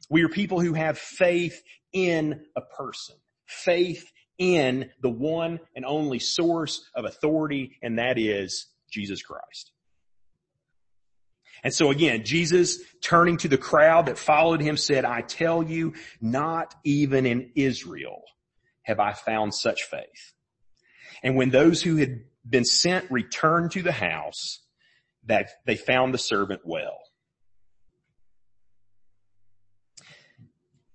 We 0.09 0.23
are 0.23 0.29
people 0.29 0.59
who 0.59 0.73
have 0.73 0.97
faith 0.97 1.61
in 1.93 2.45
a 2.55 2.61
person. 2.61 3.15
Faith 3.45 4.11
in 4.37 4.89
the 5.01 5.09
one 5.09 5.59
and 5.75 5.85
only 5.85 6.19
source 6.19 6.83
of 6.95 7.05
authority, 7.05 7.77
and 7.81 7.99
that 7.99 8.17
is 8.17 8.67
Jesus 8.91 9.21
Christ. 9.21 9.71
And 11.65 11.73
so 11.73 11.89
again, 11.89 12.23
Jesus 12.23 12.79
turning 13.01 13.37
to 13.37 13.47
the 13.47 13.57
crowd 13.57 14.05
that 14.05 14.19
followed 14.19 14.61
him 14.61 14.77
said, 14.77 15.03
I 15.03 15.21
tell 15.21 15.63
you, 15.63 15.93
not 16.21 16.75
even 16.83 17.25
in 17.25 17.53
Israel 17.55 18.21
have 18.83 18.99
I 18.99 19.13
found 19.13 19.55
such 19.55 19.81
faith. 19.81 20.33
And 21.23 21.35
when 21.35 21.49
those 21.49 21.81
who 21.81 21.95
had 21.95 22.19
been 22.47 22.65
sent 22.65 23.09
returned 23.09 23.71
to 23.71 23.81
the 23.81 23.91
house, 23.91 24.59
that 25.25 25.49
they 25.65 25.75
found 25.75 26.13
the 26.13 26.19
servant 26.19 26.61
well. 26.65 26.99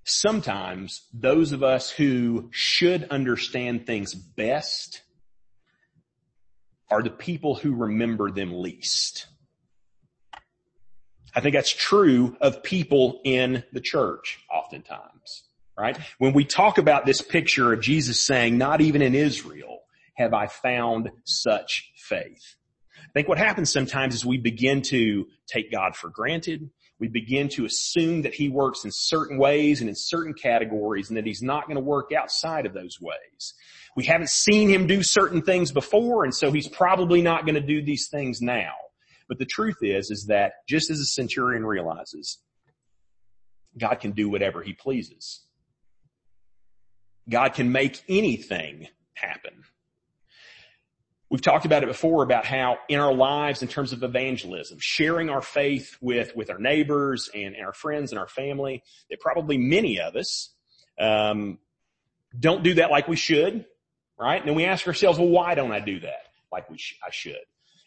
Sometimes 0.05 1.03
those 1.13 1.51
of 1.51 1.65
us 1.65 1.91
who 1.91 2.49
should 2.53 3.09
understand 3.11 3.87
things 3.87 4.15
best 4.15 5.03
are 6.93 7.03
the 7.03 7.11
people 7.11 7.57
who 7.57 7.75
remember 7.75 8.31
them 8.31 8.53
least. 8.53 9.27
I 11.35 11.41
think 11.41 11.55
that's 11.55 11.73
true 11.73 12.37
of 12.41 12.63
people 12.63 13.21
in 13.25 13.63
the 13.73 13.81
church 13.81 14.41
oftentimes, 14.53 15.45
right? 15.79 15.97
When 16.19 16.33
we 16.33 16.45
talk 16.45 16.79
about 16.79 17.07
this 17.07 17.23
picture 17.23 17.73
of 17.73 17.81
Jesus 17.81 18.25
saying, 18.25 18.59
not 18.59 18.81
even 18.81 19.03
in 19.03 19.15
Israel 19.15 19.81
have 20.15 20.35
I 20.35 20.47
found 20.47 21.11
such 21.25 21.93
faith. 21.97 22.57
I 22.99 23.13
think 23.15 23.29
what 23.29 23.39
happens 23.39 23.73
sometimes 23.73 24.15
is 24.15 24.25
we 24.25 24.39
begin 24.39 24.83
to 24.83 25.27
take 25.47 25.73
God 25.73 25.97
for 25.97 26.11
granted. 26.11 26.71
We 26.99 27.09
begin 27.09 27.49
to 27.51 27.65
assume 27.65 28.23
that 28.23 28.35
he 28.35 28.49
works 28.49 28.85
in 28.85 28.91
certain 28.93 29.39
ways 29.39 29.81
and 29.81 29.89
in 29.89 29.97
certain 29.97 30.35
categories 30.35 31.09
and 31.09 31.17
that 31.17 31.27
he's 31.27 31.43
not 31.43 31.67
going 31.67 31.77
to 31.77 31.83
work 31.83 32.11
outside 32.13 32.67
of 32.67 32.75
those 32.75 33.01
ways. 33.01 33.55
We 33.97 34.05
haven't 34.05 34.31
seen 34.31 34.69
him 34.69 34.87
do 34.87 35.03
certain 35.03 35.43
things 35.43 35.73
before 35.73 36.25
and 36.25 36.35
so 36.35 36.53
he's 36.53 36.69
probably 36.69 37.23
not 37.23 37.47
going 37.47 37.55
to 37.55 37.61
do 37.61 37.83
these 37.83 38.09
things 38.09 38.43
now. 38.43 38.73
But 39.31 39.39
the 39.39 39.47
truth 39.47 39.77
is, 39.81 40.11
is 40.11 40.27
that 40.27 40.55
just 40.69 40.91
as 40.91 40.99
a 40.99 41.05
centurion 41.05 41.65
realizes, 41.65 42.39
God 43.79 44.01
can 44.01 44.11
do 44.11 44.29
whatever 44.29 44.61
he 44.61 44.73
pleases. 44.73 45.47
God 47.29 47.55
can 47.55 47.71
make 47.71 48.03
anything 48.09 48.89
happen. 49.15 49.63
We've 51.31 51.41
talked 51.41 51.65
about 51.65 51.85
it 51.85 51.87
before 51.87 52.25
about 52.25 52.45
how 52.45 52.79
in 52.89 52.99
our 52.99 53.15
lives 53.15 53.63
in 53.63 53.69
terms 53.69 53.93
of 53.93 54.03
evangelism, 54.03 54.79
sharing 54.81 55.31
our 55.31 55.43
faith 55.43 55.97
with, 56.01 56.35
with 56.35 56.51
our 56.51 56.59
neighbors 56.59 57.31
and, 57.33 57.55
and 57.55 57.65
our 57.65 57.73
friends 57.73 58.11
and 58.11 58.19
our 58.19 58.27
family, 58.27 58.83
that 59.11 59.21
probably 59.21 59.59
many 59.59 60.01
of 60.01 60.17
us, 60.17 60.53
um, 60.99 61.59
don't 62.37 62.65
do 62.65 62.75
that 62.75 62.91
like 62.91 63.07
we 63.07 63.15
should, 63.15 63.65
right? 64.19 64.41
And 64.41 64.49
then 64.49 64.57
we 64.57 64.65
ask 64.65 64.89
ourselves, 64.89 65.21
well, 65.21 65.29
why 65.29 65.55
don't 65.55 65.71
I 65.71 65.79
do 65.79 66.01
that 66.01 66.27
like 66.51 66.69
we 66.69 66.79
sh- 66.79 66.99
I 67.07 67.11
should? 67.13 67.37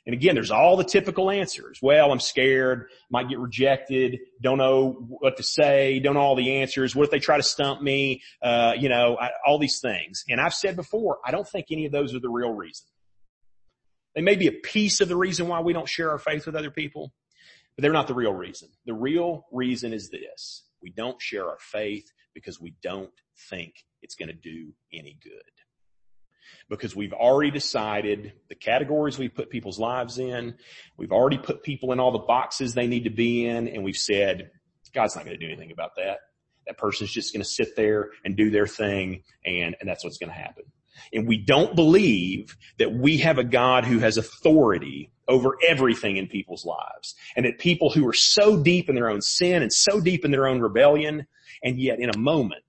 And 0.05 0.13
again, 0.13 0.35
there's 0.35 0.51
all 0.51 0.75
the 0.75 0.83
typical 0.83 1.31
answers. 1.31 1.79
Well, 1.81 2.11
I'm 2.11 2.19
scared, 2.19 2.89
might 3.09 3.29
get 3.29 3.39
rejected, 3.39 4.19
don't 4.41 4.57
know 4.57 4.91
what 5.07 5.37
to 5.37 5.43
say, 5.43 5.99
don't 5.99 6.15
know 6.15 6.21
all 6.21 6.35
the 6.35 6.57
answers. 6.57 6.93
What 6.93 7.05
if 7.05 7.11
they 7.11 7.19
try 7.19 7.37
to 7.37 7.43
stump 7.43 7.81
me? 7.81 8.21
Uh, 8.41 8.73
you 8.77 8.89
know, 8.89 9.17
I, 9.19 9.29
all 9.47 9.59
these 9.59 9.79
things. 9.79 10.25
And 10.27 10.41
I've 10.41 10.53
said 10.53 10.75
before, 10.75 11.19
I 11.25 11.31
don't 11.31 11.47
think 11.47 11.67
any 11.71 11.85
of 11.85 11.93
those 11.93 12.13
are 12.13 12.19
the 12.19 12.29
real 12.29 12.51
reason. 12.51 12.85
They 14.13 14.21
may 14.21 14.35
be 14.35 14.47
a 14.47 14.51
piece 14.51 14.99
of 14.99 15.07
the 15.07 15.15
reason 15.15 15.47
why 15.47 15.61
we 15.61 15.73
don't 15.73 15.87
share 15.87 16.11
our 16.11 16.19
faith 16.19 16.45
with 16.45 16.55
other 16.55 16.69
people, 16.69 17.13
but 17.75 17.81
they're 17.81 17.93
not 17.93 18.07
the 18.07 18.13
real 18.13 18.33
reason. 18.33 18.69
The 18.85 18.93
real 18.93 19.45
reason 19.51 19.93
is 19.93 20.09
this. 20.09 20.63
We 20.81 20.91
don't 20.91 21.19
share 21.21 21.47
our 21.47 21.59
faith 21.59 22.11
because 22.33 22.59
we 22.59 22.75
don't 22.83 23.09
think 23.49 23.73
it's 24.01 24.15
going 24.15 24.27
to 24.27 24.33
do 24.33 24.73
any 24.91 25.17
good 25.23 25.62
because 26.69 26.95
we've 26.95 27.13
already 27.13 27.51
decided 27.51 28.33
the 28.49 28.55
categories 28.55 29.17
we 29.17 29.29
put 29.29 29.49
people's 29.49 29.79
lives 29.79 30.17
in. 30.17 30.55
We've 30.97 31.11
already 31.11 31.37
put 31.37 31.63
people 31.63 31.91
in 31.91 31.99
all 31.99 32.11
the 32.11 32.19
boxes 32.19 32.73
they 32.73 32.87
need 32.87 33.03
to 33.05 33.09
be 33.09 33.45
in 33.45 33.67
and 33.67 33.83
we've 33.83 33.95
said, 33.97 34.51
God's 34.93 35.15
not 35.15 35.25
going 35.25 35.37
to 35.37 35.45
do 35.45 35.51
anything 35.51 35.71
about 35.71 35.95
that. 35.97 36.19
That 36.67 36.77
person's 36.77 37.11
just 37.11 37.33
going 37.33 37.43
to 37.43 37.49
sit 37.49 37.75
there 37.75 38.11
and 38.23 38.37
do 38.37 38.49
their 38.49 38.67
thing 38.67 39.23
and, 39.45 39.75
and 39.79 39.89
that's 39.89 40.03
what's 40.03 40.17
going 40.17 40.29
to 40.29 40.35
happen. 40.35 40.63
And 41.11 41.27
we 41.27 41.37
don't 41.37 41.75
believe 41.75 42.55
that 42.77 42.93
we 42.93 43.17
have 43.17 43.37
a 43.37 43.43
God 43.43 43.85
who 43.85 43.99
has 43.99 44.17
authority 44.17 45.11
over 45.27 45.57
everything 45.67 46.17
in 46.17 46.27
people's 46.27 46.65
lives. 46.65 47.15
And 47.35 47.45
that 47.45 47.59
people 47.59 47.89
who 47.89 48.07
are 48.07 48.13
so 48.13 48.61
deep 48.61 48.89
in 48.89 48.95
their 48.95 49.09
own 49.09 49.21
sin 49.21 49.61
and 49.61 49.71
so 49.71 49.99
deep 49.99 50.25
in 50.25 50.31
their 50.31 50.47
own 50.47 50.59
rebellion, 50.59 51.25
and 51.63 51.79
yet 51.79 51.99
in 51.99 52.09
a 52.09 52.17
moment, 52.17 52.63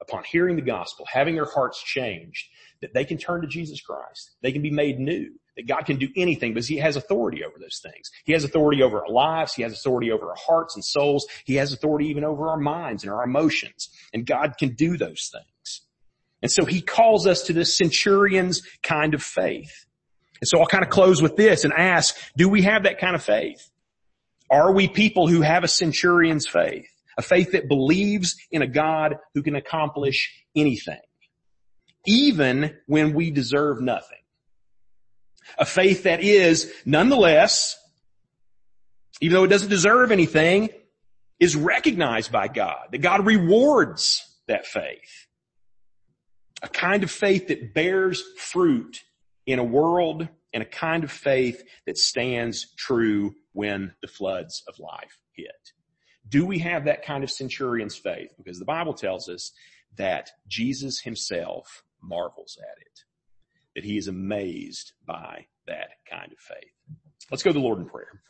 upon 0.00 0.24
hearing 0.24 0.56
the 0.56 0.62
gospel, 0.62 1.06
having 1.10 1.34
their 1.34 1.50
hearts 1.50 1.82
changed, 1.82 2.48
that 2.84 2.92
they 2.92 3.06
can 3.06 3.16
turn 3.16 3.40
to 3.40 3.46
Jesus 3.46 3.80
Christ. 3.80 4.36
They 4.42 4.52
can 4.52 4.60
be 4.60 4.70
made 4.70 5.00
new. 5.00 5.30
That 5.56 5.66
God 5.66 5.86
can 5.86 5.96
do 5.96 6.08
anything 6.16 6.52
because 6.52 6.68
He 6.68 6.76
has 6.78 6.96
authority 6.96 7.42
over 7.42 7.56
those 7.58 7.80
things. 7.82 8.10
He 8.24 8.32
has 8.32 8.44
authority 8.44 8.82
over 8.82 9.00
our 9.00 9.10
lives. 9.10 9.54
He 9.54 9.62
has 9.62 9.72
authority 9.72 10.12
over 10.12 10.28
our 10.28 10.36
hearts 10.36 10.74
and 10.74 10.84
souls. 10.84 11.26
He 11.44 11.54
has 11.54 11.72
authority 11.72 12.08
even 12.08 12.24
over 12.24 12.50
our 12.50 12.58
minds 12.58 13.04
and 13.04 13.12
our 13.12 13.24
emotions. 13.24 13.88
And 14.12 14.26
God 14.26 14.56
can 14.58 14.74
do 14.74 14.98
those 14.98 15.30
things. 15.32 15.82
And 16.42 16.50
so 16.50 16.66
He 16.66 16.82
calls 16.82 17.26
us 17.26 17.44
to 17.44 17.54
this 17.54 17.76
centurion's 17.76 18.62
kind 18.82 19.14
of 19.14 19.22
faith. 19.22 19.86
And 20.40 20.48
so 20.48 20.58
I'll 20.58 20.66
kind 20.66 20.84
of 20.84 20.90
close 20.90 21.22
with 21.22 21.36
this 21.36 21.64
and 21.64 21.72
ask, 21.72 22.16
do 22.36 22.48
we 22.48 22.62
have 22.62 22.82
that 22.82 22.98
kind 22.98 23.14
of 23.14 23.22
faith? 23.22 23.70
Are 24.50 24.72
we 24.72 24.88
people 24.88 25.26
who 25.26 25.40
have 25.40 25.64
a 25.64 25.68
centurion's 25.68 26.46
faith? 26.46 26.86
A 27.16 27.22
faith 27.22 27.52
that 27.52 27.68
believes 27.68 28.36
in 28.50 28.60
a 28.60 28.66
God 28.66 29.16
who 29.34 29.42
can 29.42 29.54
accomplish 29.54 30.34
anything 30.56 31.00
even 32.06 32.76
when 32.86 33.14
we 33.14 33.30
deserve 33.30 33.80
nothing. 33.80 34.18
A 35.58 35.64
faith 35.64 36.04
that 36.04 36.22
is 36.22 36.72
nonetheless, 36.84 37.76
even 39.20 39.34
though 39.34 39.44
it 39.44 39.48
doesn't 39.48 39.68
deserve 39.68 40.10
anything, 40.10 40.70
is 41.38 41.56
recognized 41.56 42.32
by 42.32 42.48
God, 42.48 42.88
that 42.92 42.98
God 42.98 43.26
rewards 43.26 44.24
that 44.46 44.66
faith. 44.66 45.26
A 46.62 46.68
kind 46.68 47.02
of 47.02 47.10
faith 47.10 47.48
that 47.48 47.74
bears 47.74 48.22
fruit 48.38 49.02
in 49.46 49.58
a 49.58 49.64
world 49.64 50.28
and 50.52 50.62
a 50.62 50.66
kind 50.66 51.04
of 51.04 51.10
faith 51.10 51.62
that 51.86 51.98
stands 51.98 52.74
true 52.76 53.34
when 53.52 53.92
the 54.00 54.08
floods 54.08 54.62
of 54.68 54.78
life 54.78 55.18
hit. 55.32 55.72
Do 56.28 56.46
we 56.46 56.60
have 56.60 56.86
that 56.86 57.04
kind 57.04 57.22
of 57.22 57.30
centurion's 57.30 57.96
faith? 57.96 58.30
Because 58.38 58.58
the 58.58 58.64
Bible 58.64 58.94
tells 58.94 59.28
us 59.28 59.52
that 59.96 60.30
Jesus 60.48 61.00
himself 61.00 61.83
marvels 62.08 62.58
at 62.60 62.80
it, 62.80 63.00
that 63.74 63.84
he 63.84 63.96
is 63.96 64.08
amazed 64.08 64.92
by 65.06 65.46
that 65.66 65.90
kind 66.10 66.32
of 66.32 66.38
faith. 66.38 66.98
Let's 67.30 67.42
go 67.42 67.50
to 67.50 67.58
the 67.58 67.64
Lord 67.64 67.78
in 67.78 67.86
prayer. 67.86 68.20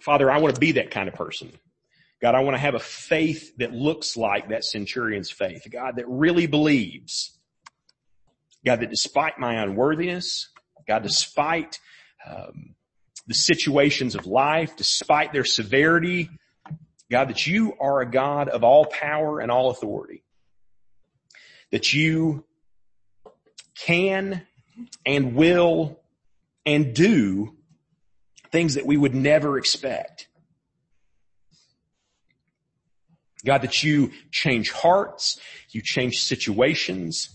Father, 0.00 0.30
I 0.30 0.38
want 0.38 0.54
to 0.54 0.60
be 0.60 0.72
that 0.72 0.90
kind 0.90 1.08
of 1.08 1.14
person. 1.14 1.50
God, 2.20 2.34
I 2.34 2.40
want 2.40 2.54
to 2.54 2.60
have 2.60 2.74
a 2.74 2.78
faith 2.78 3.56
that 3.56 3.72
looks 3.72 4.16
like 4.16 4.48
that 4.48 4.64
centurion's 4.64 5.30
faith. 5.30 5.66
God, 5.70 5.96
that 5.96 6.08
really 6.08 6.46
believes. 6.46 7.38
God, 8.64 8.80
that 8.80 8.90
despite 8.90 9.38
my 9.38 9.62
unworthiness, 9.62 10.48
God, 10.86 11.02
despite 11.02 11.80
um, 12.26 12.74
the 13.26 13.34
situations 13.34 14.14
of 14.14 14.26
life, 14.26 14.76
despite 14.76 15.32
their 15.32 15.44
severity. 15.44 16.30
God, 17.10 17.28
that 17.28 17.46
you 17.46 17.74
are 17.80 18.00
a 18.00 18.10
God 18.10 18.48
of 18.48 18.64
all 18.64 18.86
power 18.86 19.40
and 19.40 19.50
all 19.50 19.70
authority. 19.70 20.22
That 21.70 21.92
you 21.92 22.44
can 23.74 24.46
and 25.04 25.34
will 25.34 26.00
and 26.66 26.94
do 26.94 27.56
things 28.50 28.74
that 28.74 28.86
we 28.86 28.96
would 28.96 29.14
never 29.14 29.58
expect. 29.58 30.28
God, 33.44 33.62
that 33.62 33.82
you 33.82 34.12
change 34.30 34.70
hearts, 34.70 35.38
you 35.70 35.82
change 35.82 36.22
situations, 36.22 37.33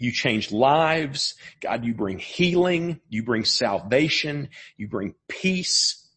you 0.00 0.12
change 0.12 0.50
lives. 0.50 1.34
God, 1.60 1.84
you 1.84 1.94
bring 1.94 2.18
healing. 2.18 3.00
You 3.08 3.22
bring 3.22 3.44
salvation. 3.44 4.48
You 4.76 4.88
bring 4.88 5.14
peace. 5.28 6.08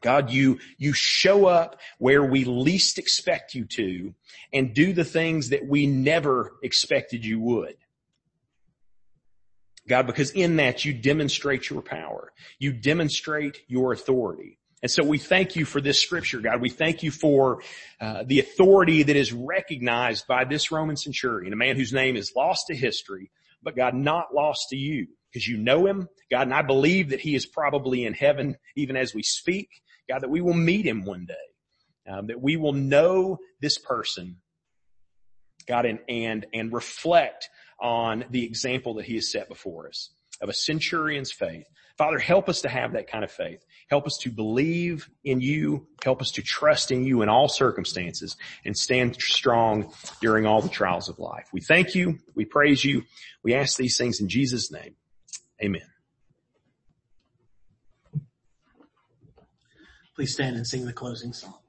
God, 0.00 0.30
you, 0.30 0.58
you 0.76 0.92
show 0.92 1.46
up 1.46 1.80
where 1.98 2.22
we 2.22 2.44
least 2.44 2.98
expect 2.98 3.54
you 3.54 3.64
to 3.66 4.14
and 4.52 4.74
do 4.74 4.92
the 4.92 5.04
things 5.04 5.50
that 5.50 5.66
we 5.66 5.86
never 5.86 6.52
expected 6.62 7.24
you 7.24 7.40
would. 7.40 7.76
God, 9.86 10.06
because 10.06 10.30
in 10.30 10.56
that 10.56 10.84
you 10.84 10.94
demonstrate 10.94 11.68
your 11.68 11.82
power. 11.82 12.32
You 12.58 12.72
demonstrate 12.72 13.58
your 13.68 13.92
authority. 13.92 14.58
And 14.84 14.90
so 14.90 15.02
we 15.02 15.16
thank 15.16 15.56
you 15.56 15.64
for 15.64 15.80
this 15.80 15.98
scripture, 15.98 16.40
God. 16.40 16.60
We 16.60 16.68
thank 16.68 17.02
you 17.02 17.10
for 17.10 17.62
uh, 18.02 18.22
the 18.26 18.38
authority 18.38 19.02
that 19.02 19.16
is 19.16 19.32
recognized 19.32 20.26
by 20.26 20.44
this 20.44 20.70
Roman 20.70 20.98
centurion, 20.98 21.54
a 21.54 21.56
man 21.56 21.76
whose 21.76 21.94
name 21.94 22.16
is 22.16 22.34
lost 22.36 22.66
to 22.66 22.76
history, 22.76 23.30
but 23.62 23.76
God, 23.76 23.94
not 23.94 24.34
lost 24.34 24.68
to 24.68 24.76
you 24.76 25.06
because 25.32 25.48
you 25.48 25.56
know 25.56 25.86
him, 25.86 26.06
God. 26.30 26.42
And 26.42 26.52
I 26.52 26.60
believe 26.60 27.08
that 27.08 27.20
he 27.20 27.34
is 27.34 27.46
probably 27.46 28.04
in 28.04 28.12
heaven 28.12 28.58
even 28.76 28.94
as 28.94 29.14
we 29.14 29.22
speak, 29.22 29.70
God, 30.06 30.20
that 30.20 30.28
we 30.28 30.42
will 30.42 30.52
meet 30.52 30.84
him 30.84 31.06
one 31.06 31.24
day, 31.24 32.12
um, 32.12 32.26
that 32.26 32.42
we 32.42 32.58
will 32.58 32.74
know 32.74 33.38
this 33.62 33.78
person, 33.78 34.36
God, 35.66 35.86
and, 35.86 36.00
and, 36.10 36.44
and 36.52 36.70
reflect 36.74 37.48
on 37.80 38.26
the 38.28 38.44
example 38.44 38.92
that 38.96 39.06
he 39.06 39.14
has 39.14 39.32
set 39.32 39.48
before 39.48 39.88
us 39.88 40.10
of 40.42 40.50
a 40.50 40.52
centurion's 40.52 41.32
faith. 41.32 41.66
Father, 41.96 42.18
help 42.18 42.48
us 42.48 42.62
to 42.62 42.68
have 42.68 42.92
that 42.92 43.08
kind 43.08 43.22
of 43.22 43.30
faith. 43.30 43.64
Help 43.88 44.06
us 44.06 44.18
to 44.22 44.30
believe 44.30 45.08
in 45.22 45.40
you. 45.40 45.86
Help 46.02 46.20
us 46.20 46.32
to 46.32 46.42
trust 46.42 46.90
in 46.90 47.04
you 47.04 47.22
in 47.22 47.28
all 47.28 47.48
circumstances 47.48 48.36
and 48.64 48.76
stand 48.76 49.14
strong 49.20 49.92
during 50.20 50.44
all 50.44 50.60
the 50.60 50.68
trials 50.68 51.08
of 51.08 51.20
life. 51.20 51.48
We 51.52 51.60
thank 51.60 51.94
you. 51.94 52.18
We 52.34 52.46
praise 52.46 52.84
you. 52.84 53.04
We 53.44 53.54
ask 53.54 53.76
these 53.76 53.96
things 53.96 54.20
in 54.20 54.28
Jesus 54.28 54.72
name. 54.72 54.96
Amen. 55.62 55.82
Please 60.16 60.32
stand 60.32 60.56
and 60.56 60.66
sing 60.66 60.86
the 60.86 60.92
closing 60.92 61.32
song. 61.32 61.63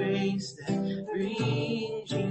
Grace 0.00 0.52
that 0.66 1.06
brings 1.12 2.10
you 2.12 2.29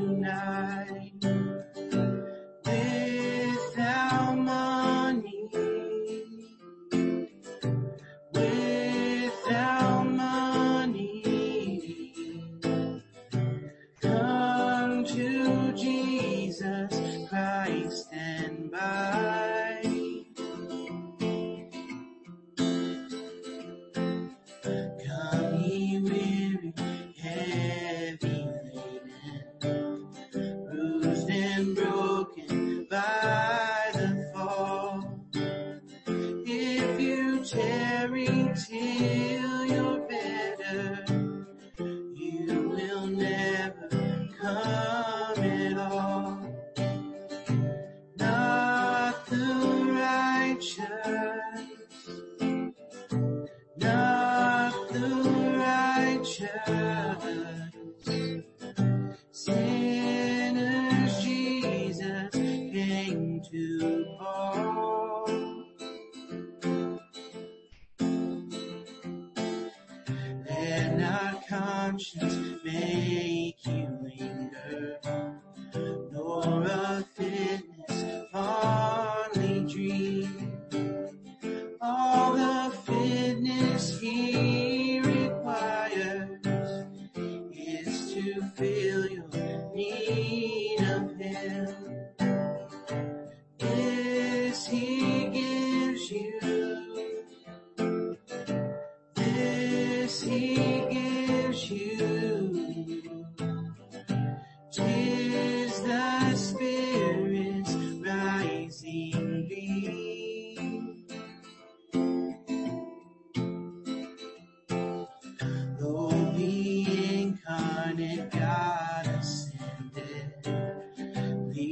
conscience 72.00 72.29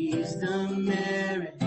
please 0.09 0.39
the 0.39 0.69
merit 0.69 1.66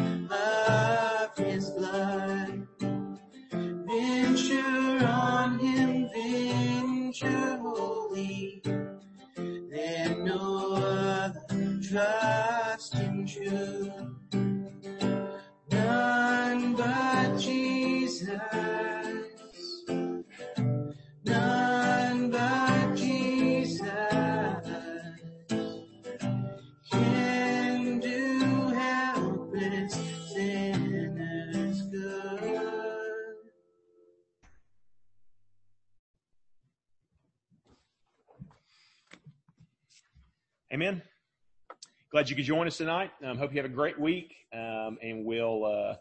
you 42.31 42.37
could 42.37 42.45
join 42.45 42.67
us 42.67 42.77
tonight. 42.77 43.11
Um, 43.25 43.37
hope 43.37 43.53
you 43.53 43.61
have 43.61 43.71
a 43.71 43.75
great 43.75 43.99
week. 43.99 44.35
Um, 44.53 44.99
and 45.03 45.25
we'll, 45.25 45.65
uh, 45.65 45.97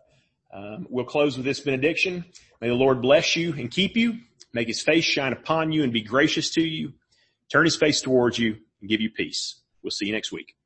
um, 0.55 0.87
we'll 0.89 1.05
close 1.05 1.35
with 1.35 1.45
this 1.45 1.59
benediction. 1.59 2.25
May 2.61 2.69
the 2.69 2.75
Lord 2.75 3.01
bless 3.01 3.35
you 3.35 3.53
and 3.53 3.69
keep 3.69 3.97
you, 3.97 4.19
make 4.53 4.67
his 4.67 4.81
face 4.81 5.03
shine 5.03 5.33
upon 5.33 5.71
you 5.71 5.83
and 5.83 5.91
be 5.91 6.01
gracious 6.01 6.51
to 6.51 6.61
you, 6.61 6.93
turn 7.51 7.65
his 7.65 7.75
face 7.75 8.01
towards 8.01 8.37
you 8.37 8.57
and 8.81 8.89
give 8.89 9.01
you 9.01 9.09
peace. 9.09 9.61
We'll 9.83 9.91
see 9.91 10.05
you 10.05 10.13
next 10.13 10.31
week. 10.31 10.58